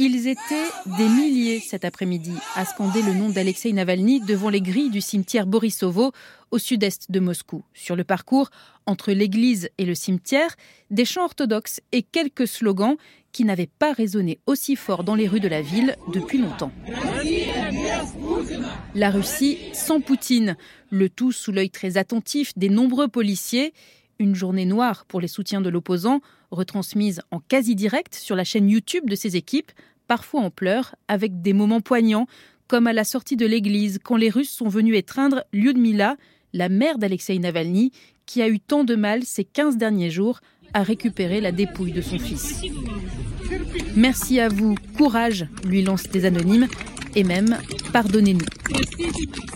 Ils 0.00 0.28
étaient 0.28 0.70
des 0.96 1.08
milliers 1.08 1.58
cet 1.58 1.84
après-midi 1.84 2.32
à 2.54 2.64
scander 2.64 3.02
le 3.02 3.14
nom 3.14 3.30
d'Alexei 3.30 3.72
Navalny 3.72 4.20
devant 4.20 4.48
les 4.48 4.60
grilles 4.60 4.90
du 4.90 5.00
cimetière 5.00 5.44
Borisovo 5.44 6.12
au 6.52 6.58
sud-est 6.58 7.10
de 7.10 7.18
Moscou. 7.18 7.64
Sur 7.74 7.96
le 7.96 8.04
parcours 8.04 8.50
entre 8.86 9.10
l'église 9.10 9.70
et 9.76 9.84
le 9.84 9.96
cimetière, 9.96 10.54
des 10.90 11.04
chants 11.04 11.24
orthodoxes 11.24 11.80
et 11.90 12.02
quelques 12.02 12.46
slogans 12.46 12.96
qui 13.32 13.44
n'avaient 13.44 13.68
pas 13.78 13.92
résonné 13.92 14.38
aussi 14.46 14.76
fort 14.76 15.02
dans 15.02 15.16
les 15.16 15.26
rues 15.26 15.40
de 15.40 15.48
la 15.48 15.62
ville 15.62 15.96
depuis 16.12 16.38
longtemps. 16.38 16.70
La 18.94 19.10
Russie 19.10 19.58
sans 19.72 20.00
Poutine, 20.00 20.56
le 20.90 21.10
tout 21.10 21.32
sous 21.32 21.50
l'œil 21.50 21.70
très 21.70 21.96
attentif 21.96 22.52
des 22.56 22.68
nombreux 22.68 23.08
policiers. 23.08 23.72
Une 24.20 24.34
journée 24.34 24.64
noire 24.64 25.04
pour 25.06 25.20
les 25.20 25.28
soutiens 25.28 25.60
de 25.60 25.68
l'opposant, 25.68 26.20
retransmise 26.50 27.22
en 27.30 27.38
quasi-direct 27.38 28.14
sur 28.16 28.34
la 28.34 28.42
chaîne 28.42 28.68
YouTube 28.68 29.08
de 29.08 29.14
ses 29.14 29.36
équipes, 29.36 29.70
parfois 30.08 30.40
en 30.40 30.50
pleurs, 30.50 30.96
avec 31.06 31.40
des 31.40 31.52
moments 31.52 31.80
poignants, 31.80 32.26
comme 32.66 32.88
à 32.88 32.92
la 32.92 33.04
sortie 33.04 33.36
de 33.36 33.46
l'église, 33.46 34.00
quand 34.02 34.16
les 34.16 34.28
Russes 34.28 34.50
sont 34.50 34.68
venus 34.68 34.96
étreindre 34.96 35.44
Lyudmila, 35.52 36.16
la 36.52 36.68
mère 36.68 36.98
d'Alexei 36.98 37.38
Navalny, 37.38 37.92
qui 38.26 38.42
a 38.42 38.48
eu 38.48 38.58
tant 38.58 38.82
de 38.82 38.96
mal 38.96 39.22
ces 39.22 39.44
15 39.44 39.76
derniers 39.76 40.10
jours 40.10 40.40
à 40.74 40.82
récupérer 40.82 41.40
la 41.40 41.52
dépouille 41.52 41.92
de 41.92 42.02
son 42.02 42.18
fils. 42.18 42.62
Merci 43.94 44.40
à 44.40 44.48
vous, 44.48 44.74
courage, 44.96 45.46
lui 45.64 45.82
lancent 45.82 46.10
des 46.10 46.24
anonymes, 46.24 46.66
et 47.14 47.24
même 47.24 47.58
pardonnez-nous. 47.92 48.46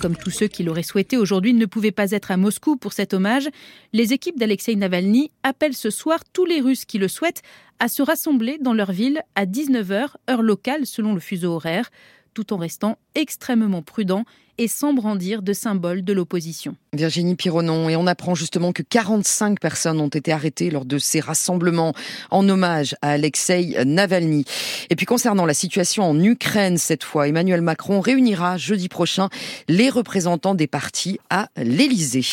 Comme 0.01 0.17
tous 0.17 0.31
ceux 0.31 0.49
qui 0.49 0.63
l'auraient 0.63 0.83
souhaité 0.83 1.17
aujourd'hui 1.17 1.55
ne 1.55 1.67
pouvaient 1.67 1.93
pas 1.93 2.11
être 2.11 2.31
à 2.31 2.37
Moscou 2.37 2.77
pour 2.77 2.93
cet 2.93 3.15
hommage, 3.15 3.49
les 3.93 4.13
équipes 4.13 4.39
d'Alexei 4.39 4.75
Navalny 4.75 5.31
appellent 5.43 5.75
ce 5.75 5.91
soir 5.91 6.21
tous 6.33 6.45
les 6.45 6.61
Russes 6.61 6.85
qui 6.85 6.99
le 6.99 7.09
souhaitent 7.09 7.43
à 7.79 7.89
se 7.89 8.03
rassembler 8.03 8.59
dans 8.59 8.75
leur 8.75 8.93
ville 8.93 9.23
à 9.35 9.47
19h, 9.47 10.11
heure 10.31 10.43
locale 10.43 10.87
selon 10.87 11.15
le 11.15 11.21
fuseau 11.21 11.53
horaire 11.53 11.91
tout 12.35 12.53
en 12.53 12.57
restant 12.57 12.99
extrêmement 13.15 13.83
prudent 13.83 14.25
et 14.59 14.69
sans 14.69 14.93
brandir 14.93 15.43
de 15.43 15.53
symboles 15.53 16.05
de 16.05 16.13
l'opposition. 16.13 16.77
Virginie 16.93 17.37
Pironon, 17.37 17.89
et 17.89 17.97
on 17.97 18.07
apprend 18.07 18.35
justement 18.35 18.73
que 18.73 18.83
45 18.83 19.59
personnes 19.59 20.01
ont 20.01 20.09
été 20.09 20.33
arrêtées 20.33 20.71
lors 20.71 20.85
de 20.85 20.99
ces 20.99 21.21
rassemblements 21.21 21.95
en 22.31 22.49
hommage 22.49 22.95
à 23.03 23.13
Alexei 23.13 23.77
Navalny. 23.85 24.45
Et 24.91 24.97
puis 24.97 25.07
concernant 25.07 25.47
la 25.47 25.55
situation 25.55 26.05
en 26.05 26.21
Ukraine, 26.23 26.79
cette 26.79 27.05
fois, 27.05 27.29
Emmanuel 27.29 27.63
Macron 27.63 28.01
réunira 28.01 28.57
jeudi 28.59 28.89
prochain 28.89 29.29
les 29.69 29.91
représentants 29.91 30.55
des 30.55 30.67
partis 30.67 31.19
à 31.31 31.49
l'Élysée. 31.57 32.25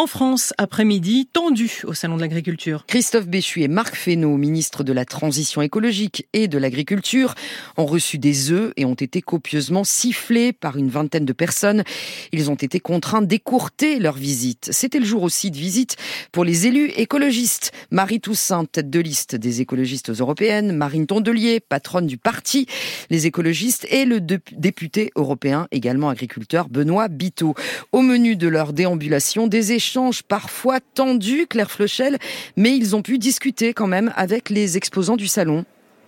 En 0.00 0.06
France, 0.06 0.54
après-midi, 0.58 1.26
tendu 1.26 1.82
au 1.82 1.92
Salon 1.92 2.14
de 2.14 2.20
l'Agriculture. 2.20 2.84
Christophe 2.86 3.26
Béchu 3.26 3.62
et 3.62 3.68
Marc 3.68 3.96
Fesneau, 3.96 4.36
ministres 4.36 4.84
de 4.84 4.92
la 4.92 5.04
Transition 5.04 5.60
écologique 5.60 6.28
et 6.32 6.46
de 6.46 6.56
l'Agriculture, 6.56 7.34
ont 7.76 7.84
reçu 7.84 8.16
des 8.16 8.52
œufs 8.52 8.72
et 8.76 8.84
ont 8.84 8.94
été 8.94 9.22
copieusement 9.22 9.82
sifflés 9.82 10.52
par 10.52 10.76
une 10.76 10.88
vingtaine 10.88 11.24
de 11.24 11.32
personnes. 11.32 11.82
Ils 12.30 12.48
ont 12.48 12.54
été 12.54 12.78
contraints 12.78 13.22
d'écourter 13.22 13.98
leur 13.98 14.14
visite. 14.14 14.68
C'était 14.70 15.00
le 15.00 15.04
jour 15.04 15.24
aussi 15.24 15.50
de 15.50 15.56
visite 15.56 15.96
pour 16.30 16.44
les 16.44 16.68
élus 16.68 16.92
écologistes. 16.94 17.72
Marie 17.90 18.20
Toussaint, 18.20 18.66
tête 18.66 18.90
de 18.90 19.00
liste 19.00 19.34
des 19.34 19.62
écologistes 19.62 20.10
européennes, 20.10 20.76
Marine 20.76 21.08
Tondelier, 21.08 21.58
patronne 21.58 22.06
du 22.06 22.18
parti 22.18 22.68
Les 23.10 23.26
écologistes, 23.26 23.84
et 23.90 24.04
le 24.04 24.20
député 24.20 25.10
européen, 25.16 25.66
également 25.72 26.08
agriculteur, 26.08 26.68
Benoît 26.68 27.08
Biteau. 27.08 27.56
Au 27.90 28.02
menu 28.02 28.36
de 28.36 28.46
leur 28.46 28.72
déambulation, 28.72 29.48
des 29.48 29.72
échanges 29.72 29.87
parfois 30.26 30.80
tendu, 30.80 31.46
Claire 31.46 31.70
Fleuchel, 31.70 32.18
mais 32.56 32.76
ils 32.76 32.94
ont 32.96 33.02
pu 33.02 33.18
discuter 33.18 33.74
quand 33.74 33.86
même 33.86 34.12
avec 34.16 34.50
les 34.50 34.76
exposants 34.76 35.16
du 35.16 35.28
salon. 35.28 35.64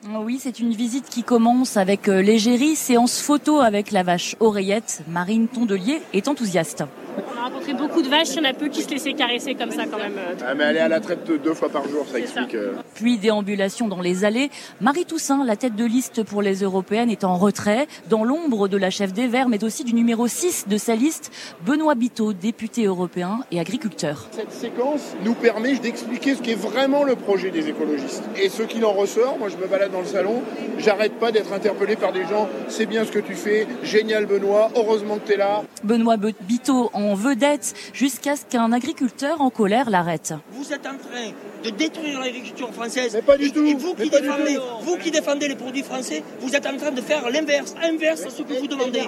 Oui, 0.09 0.39
c'est 0.41 0.61
une 0.61 0.73
visite 0.73 1.11
qui 1.11 1.23
commence 1.23 1.77
avec 1.77 2.09
euh, 2.09 2.23
l'égérie, 2.23 2.75
séance 2.75 3.21
photo 3.21 3.61
avec 3.61 3.91
la 3.91 4.03
vache 4.03 4.35
oreillette. 4.41 5.03
Marine 5.09 5.47
Tondelier 5.47 6.01
est 6.15 6.27
enthousiaste. 6.27 6.85
On 7.17 7.39
a 7.39 7.45
rencontré 7.45 7.75
beaucoup 7.75 8.03
de 8.03 8.09
vaches, 8.09 8.31
il 8.33 8.37
y 8.37 8.47
en 8.47 8.51
a 8.51 8.53
peu 8.53 8.69
qui 8.69 8.83
se 8.83 8.91
laissaient 8.91 9.13
caresser 9.13 9.55
comme 9.55 9.71
ça 9.71 9.85
quand 9.87 9.99
même. 9.99 10.15
Ah, 10.47 10.55
mais 10.55 10.65
elle 10.65 10.77
est 10.77 10.81
à 10.81 10.89
la 10.89 11.01
traite 11.01 11.25
deux 11.25 11.55
fois 11.55 11.69
par 11.69 11.89
jour, 11.89 12.07
ça 12.11 12.19
explique. 12.19 12.55
Euh. 12.55 12.75
Puis 12.95 13.19
déambulation 13.19 13.89
dans 13.89 14.01
les 14.01 14.25
allées. 14.25 14.51
Marie 14.81 15.05
Toussaint, 15.05 15.45
la 15.45 15.57
tête 15.57 15.75
de 15.75 15.85
liste 15.85 16.23
pour 16.23 16.43
les 16.43 16.63
européennes, 16.63 17.11
est 17.11 17.25
en 17.25 17.37
retrait, 17.37 17.87
dans 18.09 18.25
l'ombre 18.25 18.69
de 18.69 18.77
la 18.77 18.91
chef 18.91 19.13
des 19.13 19.27
Verts, 19.27 19.49
mais 19.49 19.65
aussi 19.65 19.85
du 19.85 19.95
numéro 19.95 20.27
6 20.27 20.67
de 20.69 20.77
sa 20.77 20.95
liste, 20.95 21.31
Benoît 21.65 21.95
Biteau, 21.95 22.33
député 22.33 22.85
européen 22.85 23.41
et 23.51 23.61
agriculteur. 23.61 24.29
Cette 24.31 24.53
séquence 24.53 25.15
nous 25.25 25.35
permet 25.35 25.75
d'expliquer 25.77 26.35
ce 26.35 26.43
qu'est 26.43 26.55
vraiment 26.55 27.05
le 27.05 27.17
projet 27.17 27.51
des 27.51 27.69
écologistes. 27.69 28.25
Et 28.43 28.49
ce 28.49 28.63
qu'il 28.63 28.85
en 28.85 28.93
ressort, 28.93 29.39
moi 29.39 29.49
je 29.49 29.57
me 29.57 29.67
balade 29.67 29.93
dans 29.93 30.01
le 30.01 30.07
salon, 30.07 30.43
j'arrête 30.79 31.15
pas 31.15 31.33
d'être 31.33 31.53
interpellé 31.53 31.97
par 31.97 32.13
des 32.13 32.23
gens, 32.23 32.49
c'est 32.69 32.87
bien 32.87 33.05
ce 33.05 33.11
que 33.11 33.19
tu 33.19 33.35
fais, 33.35 33.67
génial 33.83 34.27
Benoît, 34.27 34.71
heureusement 34.77 35.17
que 35.17 35.27
tu 35.27 35.33
es 35.35 35.37
là. 35.37 35.63
Benoît 35.85 36.17
Biteau 36.17 36.91
en 36.93 37.00
vedette 37.15 37.75
jusqu'à 37.93 38.37
ce 38.37 38.45
qu'un 38.45 38.73
agriculteur 38.73 39.41
en 39.41 39.51
colère 39.51 39.91
l'arrête. 39.91 40.35
Vous 40.53 40.73
êtes 40.73 40.87
en 40.87 40.97
train 40.97 41.33
de 41.65 41.71
détruire 41.71 42.21
l'agriculture 42.21 42.73
française. 42.73 43.13
Mais 43.15 43.23
pas 43.23 43.37
du 43.37 43.53
tout. 43.53 43.65
Et 43.65 43.75
vous 43.75 43.95
qui, 43.95 44.09
défendez, 44.11 44.59
vous 44.83 44.97
qui 44.97 45.11
défendez 45.11 45.49
les 45.49 45.57
produits 45.57 45.83
français, 45.83 46.23
vous 46.41 46.55
êtes 46.55 46.67
en 46.67 46.77
train 46.77 46.91
de 46.91 47.01
faire 47.01 47.29
l'inverse, 47.31 47.75
inverse 47.83 48.25
à 48.25 48.31
ce 48.31 48.43
que 48.43 48.55
vous 48.55 48.67
demandez. 48.67 49.03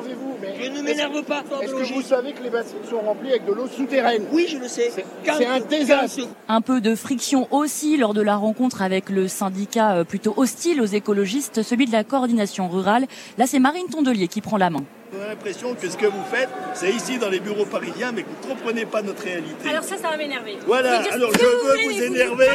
Je 0.61 0.69
ne 0.69 0.83
m'énerve 0.83 1.23
pas. 1.23 1.45
Est-ce 1.63 1.73
que 1.73 1.95
vous 1.95 2.03
savez 2.03 2.33
que 2.33 2.43
les 2.43 2.51
bassines 2.51 2.85
sont 2.89 3.01
remplies 3.01 3.31
avec 3.31 3.47
de 3.47 3.53
l'eau 3.53 3.67
souterraine? 3.67 4.25
Oui, 4.33 4.47
je 4.51 4.59
le 4.59 4.69
sais. 4.69 4.91
C'est 5.25 5.47
un 5.47 5.61
désastre. 5.61 6.29
Un 6.49 6.61
peu 6.61 6.81
de 6.81 6.95
friction 6.95 7.49
aussi 7.51 7.97
lors 7.97 8.15
de 8.15 8.23
la 8.23 8.37
rencontre 8.37 8.83
avec 8.83 9.09
le 9.09 9.29
syndicat 9.29 9.97
euh, 9.97 10.05
plutôt 10.05 10.35
hostile 10.37 10.81
aux 10.81 10.87
écologistes, 10.87 11.63
celui 11.63 11.87
de 11.87 11.93
la 11.93 12.05
coordination 12.05 12.69
rurale. 12.69 13.07
Là, 13.39 13.47
c'est 13.47 13.59
Marine 13.59 13.87
Tondelier 13.91 14.29
qui 14.29 14.41
prend 14.41 14.57
la 14.57 14.71
main. 14.71 14.85
On 15.15 15.21
a 15.23 15.29
l'impression 15.29 15.75
que 15.75 15.91
ce 15.91 15.97
que 15.99 16.07
vous 16.07 16.25
faites, 16.31 16.49
c'est 16.73 16.91
ici 16.91 17.19
dans 17.19 17.29
les 17.29 17.41
bureaux 17.41 17.67
parisiens, 17.67 18.13
mais 18.13 18.23
que 18.23 18.29
vous 18.29 18.49
ne 18.49 18.55
comprenez 18.55 18.87
pas 18.87 19.03
notre 19.03 19.23
réalité. 19.23 19.69
Alors 19.69 19.85
ça, 19.85 19.99
ça 19.99 20.09
va 20.09 20.17
m'énerver. 20.17 20.57
Voilà, 20.67 21.03
alors 21.13 21.31
je 21.35 21.39
veux 21.39 21.93
vous 21.93 22.03
énerver. 22.03 22.47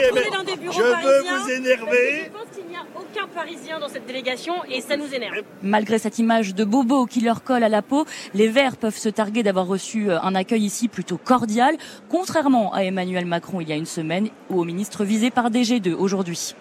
je 0.72 0.82
veux 0.82 1.40
vous 1.40 1.50
énerver. 1.52 2.24
Je 2.26 2.32
pense 2.32 2.56
qu'il 2.56 2.66
n'y 2.66 2.76
a 2.76 2.86
aucun 2.96 3.28
Parisien 3.28 3.80
dans 3.80 3.88
cette 3.88 4.08
délégation 4.08 4.54
et 4.72 4.82
ça 4.82 4.98
nous 4.98 5.14
énerve. 5.14 5.44
Malgré 5.62 6.00
cette 6.00 6.18
image 6.18 6.56
de 6.56 6.64
bobo 6.64 7.06
qui 7.06 7.22
leur 7.22 7.44
colle 7.44 7.64
à 7.64 7.70
la 7.70 7.84
peau, 7.84 8.06
les 8.34 8.48
Verts 8.48 8.78
peuvent 8.78 8.98
se 8.98 9.10
targuer 9.10 9.44
d'avoir 9.44 9.68
reçu 9.68 10.10
euh, 10.10 10.20
un 10.22 10.34
accueil 10.34 10.64
ici 10.64 10.88
plutôt 10.88 11.20
cordial, 11.20 11.76
contrairement 12.10 12.74
à 12.74 12.84
Emmanuel 12.84 13.28
Macron 13.28 13.62
il 13.62 13.70
y 13.70 13.72
a 13.72 13.76
une 13.76 13.86
semaine 13.86 14.30
ou 14.50 14.60
au 14.60 14.64
ministre 14.64 15.04
visé 15.04 15.30
par 15.30 15.52
DG2 15.52 15.94
aujourd'hui. 15.94 16.56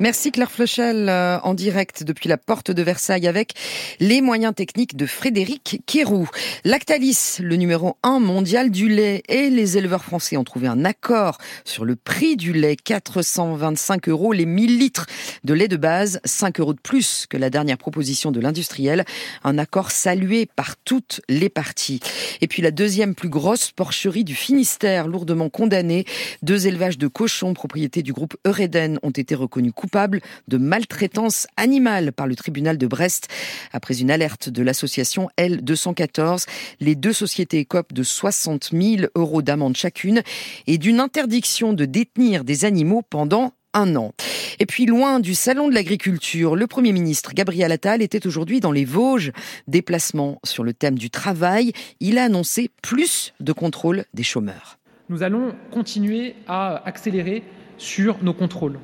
Merci 0.00 0.32
Claire 0.32 0.50
Flechel 0.50 1.08
euh, 1.08 1.38
en 1.42 1.54
direct 1.54 2.02
depuis 2.02 2.28
la 2.28 2.36
porte 2.36 2.70
de 2.70 2.82
Versailles 2.82 3.28
avec 3.28 3.52
les 4.00 4.20
moyens 4.20 4.54
techniques 4.54 4.96
de 4.96 5.06
Frédéric 5.06 5.82
Kérou. 5.86 6.28
Lactalis, 6.64 7.36
le 7.40 7.56
numéro 7.56 7.96
1 8.02 8.18
mondial 8.20 8.70
du 8.70 8.88
lait. 8.88 9.22
Et 9.28 9.50
les 9.50 9.78
éleveurs 9.78 10.04
français 10.04 10.36
ont 10.36 10.44
trouvé 10.44 10.66
un 10.66 10.84
accord 10.84 11.38
sur 11.64 11.84
le 11.84 11.96
prix 11.96 12.36
du 12.36 12.52
lait, 12.52 12.76
425 12.76 14.08
euros 14.08 14.32
les 14.32 14.46
1000 14.46 14.78
litres 14.78 15.06
de 15.44 15.54
lait 15.54 15.68
de 15.68 15.76
base, 15.76 16.20
5 16.24 16.60
euros 16.60 16.74
de 16.74 16.80
plus 16.80 17.26
que 17.28 17.36
la 17.36 17.50
dernière 17.50 17.78
proposition 17.78 18.32
de 18.32 18.40
l'industriel, 18.40 19.04
un 19.44 19.58
accord 19.58 19.90
salué 19.90 20.46
par 20.46 20.76
toutes 20.76 21.20
les 21.28 21.48
parties. 21.48 22.00
Et 22.40 22.48
puis 22.48 22.62
la 22.62 22.70
deuxième 22.70 23.14
plus 23.14 23.28
grosse 23.28 23.70
porcherie 23.70 24.24
du 24.24 24.34
Finistère, 24.34 25.08
lourdement 25.08 25.50
condamnée, 25.50 26.04
deux 26.42 26.66
élevages 26.66 26.98
de 26.98 27.06
cochons 27.06 27.54
propriété 27.54 28.02
du 28.02 28.12
groupe 28.12 28.36
Eureden 28.46 28.98
ont 29.02 29.10
été 29.10 29.34
reconnus 29.34 29.72
coupable 29.74 30.20
de 30.48 30.56
maltraitance 30.56 31.46
animale 31.56 32.12
par 32.12 32.26
le 32.26 32.36
tribunal 32.36 32.78
de 32.78 32.86
Brest. 32.86 33.28
Après 33.72 34.00
une 34.00 34.10
alerte 34.10 34.48
de 34.48 34.62
l'association 34.62 35.28
L214, 35.38 36.46
les 36.80 36.94
deux 36.94 37.12
sociétés 37.12 37.58
écopent 37.58 37.92
de 37.92 38.02
60 38.02 38.70
000 38.72 39.08
euros 39.14 39.42
d'amende 39.42 39.76
chacune 39.76 40.22
et 40.66 40.78
d'une 40.78 41.00
interdiction 41.00 41.72
de 41.72 41.84
détenir 41.84 42.44
des 42.44 42.64
animaux 42.64 43.02
pendant 43.02 43.52
un 43.74 43.96
an. 43.96 44.12
Et 44.60 44.66
puis 44.66 44.86
loin 44.86 45.20
du 45.20 45.34
salon 45.34 45.68
de 45.68 45.74
l'agriculture, 45.74 46.56
le 46.56 46.66
Premier 46.66 46.92
ministre 46.92 47.32
Gabriel 47.34 47.72
Attal 47.72 48.02
était 48.02 48.26
aujourd'hui 48.26 48.60
dans 48.60 48.72
les 48.72 48.84
Vosges. 48.84 49.32
Déplacement 49.66 50.40
sur 50.44 50.62
le 50.62 50.72
thème 50.72 50.96
du 50.96 51.10
travail, 51.10 51.72
il 52.00 52.18
a 52.18 52.24
annoncé 52.24 52.70
plus 52.82 53.34
de 53.40 53.52
contrôle 53.52 54.04
des 54.14 54.22
chômeurs. 54.22 54.78
Nous 55.08 55.22
allons 55.22 55.54
continuer 55.70 56.36
à 56.46 56.86
accélérer 56.86 57.42
sur 57.76 58.22
nos 58.22 58.32
contrôles. 58.32 58.78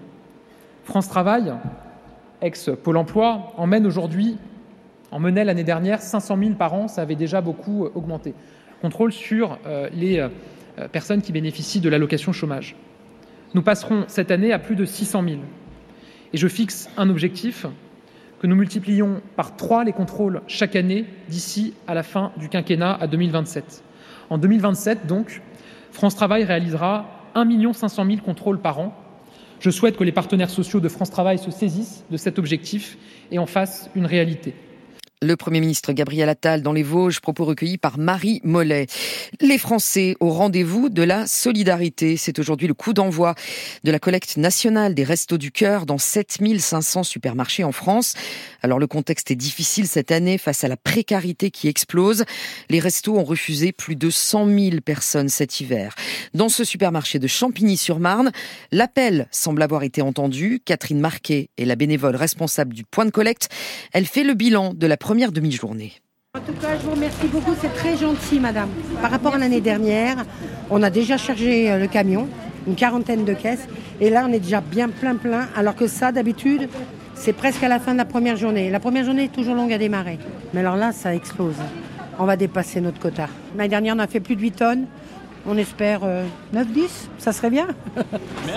France 0.85 1.09
Travail, 1.09 1.53
ex-Pôle 2.41 2.97
emploi, 2.97 3.53
emmène 3.57 3.87
aujourd'hui, 3.87 4.39
en 5.11 5.19
menait 5.19 5.45
l'année 5.45 5.65
dernière 5.65 6.01
500 6.01 6.39
000 6.39 6.51
par 6.55 6.75
an, 6.75 6.89
ça 6.89 7.03
avait 7.03 7.17
déjà 7.17 7.41
beaucoup 7.41 7.85
euh, 7.85 7.93
augmenté. 7.95 8.35
Contrôle 8.81 9.13
sur 9.13 9.59
euh, 9.67 9.89
les 9.93 10.19
euh, 10.19 10.29
personnes 10.89 11.23
qui 11.23 11.33
bénéficient 11.33 11.81
de 11.81 11.89
l'allocation 11.89 12.33
chômage. 12.33 12.77
Nous 13.55 13.63
passerons 13.63 14.05
cette 14.07 14.31
année 14.31 14.53
à 14.53 14.59
plus 14.59 14.77
de 14.77 14.85
600 14.85 15.25
000. 15.25 15.37
Et 16.33 16.37
je 16.37 16.49
fixe 16.49 16.89
un 16.97 17.11
objectif 17.11 17.67
que 18.41 18.47
nous 18.47 18.57
multiplions 18.57 19.21
par 19.37 19.57
trois 19.57 19.85
les 19.85 19.93
contrôles 19.93 20.41
chaque 20.47 20.77
année 20.77 21.05
d'ici 21.29 21.75
à 21.87 21.95
la 21.95 22.03
fin 22.03 22.33
du 22.37 22.49
quinquennat 22.49 22.95
à 22.95 23.07
2027. 23.07 23.83
En 24.31 24.39
2027, 24.39 25.07
donc, 25.07 25.43
France 25.91 26.15
Travail 26.15 26.45
réalisera 26.45 27.07
1 27.35 27.73
500 27.73 28.07
000 28.07 28.19
contrôles 28.25 28.61
par 28.61 28.79
an, 28.79 28.97
Je 29.61 29.69
souhaite 29.69 29.97
que 29.97 30.05
les 30.05 30.13
partenaires 30.13 30.51
sociaux 30.51 30.81
de 30.81 30.89
France 30.89 31.11
Travail 31.11 31.39
se 31.39 31.51
saisissent 31.51 32.05
de 32.11 32.17
cet 32.17 32.39
objectif 32.39 32.97
et 33.31 33.39
en 33.39 33.47
fassent 33.47 33.91
une 33.95 34.07
réalité. 34.07 34.55
Le 35.23 35.37
Premier 35.37 35.61
ministre 35.61 35.93
Gabriel 35.93 36.31
Attal 36.31 36.63
dans 36.63 36.73
les 36.73 36.83
Vosges, 36.83 37.21
propos 37.21 37.45
recueillis 37.45 37.77
par 37.77 37.99
Marie 37.99 38.41
Mollet. 38.43 38.87
Les 39.43 39.59
Français 39.59 40.17
au 40.19 40.31
rendez-vous 40.31 40.89
de 40.89 41.03
la 41.03 41.27
solidarité. 41.27 42.17
C'est 42.17 42.39
aujourd'hui 42.39 42.67
le 42.67 42.73
coup 42.73 42.95
d'envoi 42.95 43.35
de 43.85 43.91
la 43.91 43.99
collecte 43.99 44.39
nationale 44.39 44.95
des 44.95 45.05
Restos 45.05 45.37
du 45.37 45.53
Cœur 45.53 45.85
dans 45.85 45.99
7500 45.99 47.03
supermarchés 47.03 47.65
en 47.65 47.73
France. 47.73 48.15
Alors 48.63 48.79
le 48.79 48.87
contexte 48.87 49.31
est 49.31 49.37
difficile 49.37 49.87
cette 49.87 50.11
année 50.11 50.39
face 50.39 50.65
à 50.65 50.69
la 50.69 50.79
précarité 50.79 51.51
qui 51.51 51.69
explose. 51.69 52.25
Les 52.71 52.81
restos 52.81 53.19
ont 53.19 53.25
refusé 53.25 53.73
plus 53.73 53.97
de 53.97 54.09
100 54.09 54.47
000 54.47 54.81
personnes 54.83 55.29
cet 55.29 55.61
hiver. 55.61 55.97
Dans 56.33 56.49
ce 56.49 56.65
supermarché 56.65 57.19
de 57.19 57.27
Champigny-sur-Marne, 57.27 58.33
l'appel 58.73 59.29
semble 59.33 59.61
avoir 59.61 59.83
été 59.83 60.01
entendu. 60.01 60.63
Catherine 60.65 61.01
Marquet 61.01 61.51
est 61.59 61.67
la 61.67 61.77
bénévole 61.77 62.17
responsable 62.17 62.73
du 62.73 62.85
point 62.85 63.05
de 63.05 63.11
collecte. 63.11 63.51
Elle 63.93 64.07
fait 64.07 64.25
le 64.25 64.33
bilan 64.33 64.73
de 64.73 64.87
la 64.87 64.97
première 65.11 65.33
demi-journée. 65.33 65.95
En 66.37 66.41
tout 66.41 66.53
cas, 66.53 66.79
je 66.79 66.85
vous 66.85 66.93
remercie 66.93 67.27
beaucoup, 67.27 67.51
c'est 67.61 67.75
très 67.75 67.97
gentil, 67.97 68.39
madame. 68.39 68.69
Par 69.03 69.11
rapport 69.11 69.35
à 69.35 69.39
l'année 69.39 69.61
dernière, 69.61 70.25
on 70.71 70.85
a 70.85 70.89
déjà 70.89 71.17
chargé 71.17 71.69
euh, 71.69 71.81
le 71.81 71.89
camion, 71.89 72.29
une 72.69 72.77
quarantaine 72.77 73.25
de 73.25 73.35
caisses, 73.35 73.67
et 74.01 74.09
là, 74.09 74.25
on 74.29 74.33
est 74.33 74.39
déjà 74.39 74.61
bien 74.61 74.89
plein 74.89 75.17
plein, 75.17 75.49
alors 75.57 75.75
que 75.75 75.89
ça, 75.89 76.13
d'habitude, 76.13 76.69
c'est 77.17 77.33
presque 77.33 77.65
à 77.65 77.69
la 77.69 77.81
fin 77.81 77.91
de 77.91 77.99
la 77.99 78.05
première 78.05 78.37
journée. 78.37 78.71
La 78.71 78.79
première 78.79 79.05
journée 79.05 79.25
est 79.25 79.33
toujours 79.35 79.57
longue 79.57 79.73
à 79.73 79.79
démarrer, 79.79 80.21
mais 80.55 80.61
alors 80.61 80.77
là, 80.77 80.93
ça 80.93 81.13
explose. 81.13 81.57
On 82.21 82.25
va 82.25 82.37
dépasser 82.37 82.81
notre 82.81 83.01
quota. 83.01 83.27
L'année 83.57 83.69
dernière, 83.69 83.97
on 83.97 83.99
a 83.99 84.07
fait 84.07 84.21
plus 84.21 84.37
de 84.37 84.43
8 84.43 84.51
tonnes. 84.53 84.87
On 85.53 85.57
espère 85.57 86.03
9-10, 86.03 86.05
euh, 86.05 86.87
ça 87.19 87.33
serait 87.33 87.51
bien. 87.51 87.67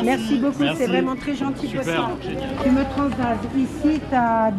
Merci, 0.04 0.38
beaucoup, 0.38 0.64
c'est 0.78 0.86
vraiment 0.86 1.16
très 1.16 1.34
gentil 1.34 1.66
pour 1.66 1.84
ça. 1.84 2.12
Tu 2.64 2.70
me 2.70 2.84
transvases. 2.84 3.40
Ici, 3.58 4.00
as 4.12 4.52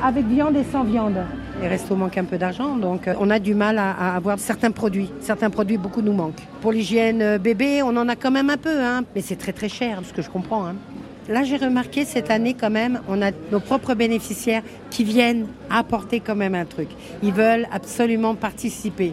avec 0.00 0.24
viande 0.26 0.54
et 0.56 0.62
sans 0.70 0.84
viande. 0.84 1.16
Les 1.60 1.66
restos 1.66 1.96
manquent 1.96 2.18
un 2.18 2.26
peu 2.26 2.38
d'argent, 2.38 2.76
donc 2.76 3.08
euh, 3.08 3.14
on 3.18 3.28
a 3.28 3.40
du 3.40 3.54
mal 3.54 3.78
à, 3.78 4.14
avoir 4.14 4.38
certains 4.38 4.70
produits. 4.70 5.10
Certains 5.20 5.50
produits, 5.50 5.76
beaucoup 5.76 6.00
nous 6.00 6.12
manquent. 6.12 6.46
Pour 6.60 6.70
l'hygiène 6.70 7.20
euh, 7.22 7.38
bébé, 7.38 7.82
on 7.82 7.96
en 7.96 8.08
a 8.08 8.14
quand 8.14 8.30
même 8.30 8.50
un 8.50 8.56
peu, 8.56 8.80
hein, 8.80 9.02
mais 9.16 9.20
c'est 9.20 9.36
très 9.36 9.52
très 9.52 9.68
cher, 9.68 10.00
ce 10.04 10.12
que 10.12 10.22
je 10.22 10.30
comprends. 10.30 10.66
Hein. 10.66 10.76
Là, 11.28 11.42
j'ai 11.42 11.56
remarqué 11.56 12.04
cette 12.04 12.30
année 12.30 12.54
quand 12.54 12.70
même, 12.70 13.00
on 13.08 13.20
a 13.20 13.32
nos 13.50 13.58
propres 13.58 13.94
bénéficiaires 13.94 14.62
qui 14.90 15.02
viennent 15.02 15.48
apporter 15.70 16.20
quand 16.20 16.36
même 16.36 16.54
un 16.54 16.66
truc. 16.66 16.88
Ils 17.24 17.32
veulent 17.32 17.66
absolument 17.72 18.36
participer 18.36 19.12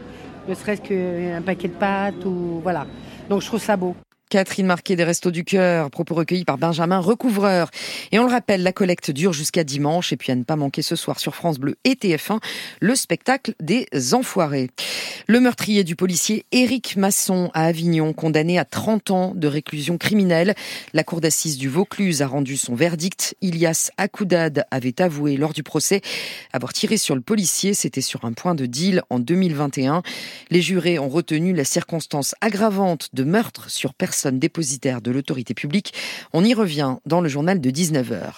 ne 0.52 0.56
serait-ce 0.56 0.82
qu'un 0.82 1.42
paquet 1.42 1.68
de 1.70 1.74
pâtes 1.74 2.26
ou 2.26 2.60
voilà. 2.62 2.86
Donc 3.30 3.42
je 3.42 3.48
trouve 3.48 3.62
ça 3.62 3.78
beau. 3.78 3.96
Catherine 4.32 4.66
Marquet 4.66 4.96
des 4.96 5.04
Restos 5.04 5.30
du 5.30 5.44
Cœur, 5.44 5.92
propos 5.92 6.16
recueillis 6.16 6.46
par 6.46 6.58
Benjamin 6.58 7.00
Recouvreur. 7.00 7.70
Et 8.14 8.20
on 8.20 8.24
le 8.24 8.32
rappelle, 8.32 8.64
la 8.64 8.72
collecte 8.72 9.12
dure 9.12 9.34
jusqu'à 9.34 9.66
dimanche. 9.66 10.14
Et 10.14 10.18
puis 10.18 10.32
à 10.32 10.36
ne 10.36 10.44
pas 10.44 10.56
manquer 10.56 10.82
ce 10.82 10.96
soir 10.96 11.20
sur 11.20 11.36
France 11.36 11.60
Bleu 11.60 11.76
et 11.84 11.96
TF1, 11.96 12.40
le 12.80 12.96
spectacle 12.96 13.54
des 13.60 13.88
Enfoirés. 14.14 14.70
Le 15.28 15.42
meurtrier 15.42 15.84
du 15.84 15.98
policier 15.98 16.46
Éric 16.54 16.96
Masson 16.96 17.52
à 17.54 17.66
Avignon, 17.66 18.14
condamné 18.14 18.58
à 18.58 18.64
30 18.64 19.12
ans 19.12 19.34
de 19.36 19.50
réclusion 19.50 19.98
criminelle. 19.98 20.56
La 20.94 21.04
cour 21.04 21.20
d'assises 21.20 21.58
du 21.58 21.68
Vaucluse 21.68 22.22
a 22.22 22.28
rendu 22.28 22.56
son 22.56 22.74
verdict. 22.74 23.36
Ilias 23.42 23.92
Akoudad 23.98 24.66
avait 24.72 25.02
avoué 25.02 25.36
lors 25.36 25.52
du 25.52 25.64
procès 25.64 26.00
avoir 26.54 26.72
tiré 26.72 26.96
sur 26.96 27.16
le 27.16 27.22
policier. 27.22 27.74
C'était 27.74 28.00
sur 28.00 28.24
un 28.24 28.32
point 28.32 28.56
de 28.56 28.66
deal 28.66 29.04
en 29.10 29.20
2021. 29.20 30.04
Les 30.52 30.62
jurés 30.62 31.00
ont 31.00 31.10
retenu 31.10 31.54
la 31.54 31.66
circonstance 31.66 32.34
aggravante 32.40 33.10
de 33.12 33.26
meurtre 33.26 33.70
sur 33.70 33.94
personne 33.94 34.21
dépositaire 34.30 35.02
de 35.02 35.12
l'autorité 35.12 35.54
publique. 35.54 35.94
On 36.34 36.44
y 36.44 36.54
revient 36.54 36.98
dans 37.06 37.22
le 37.22 37.30
journal 37.30 37.60
de 37.60 37.70
19h. 37.72 38.34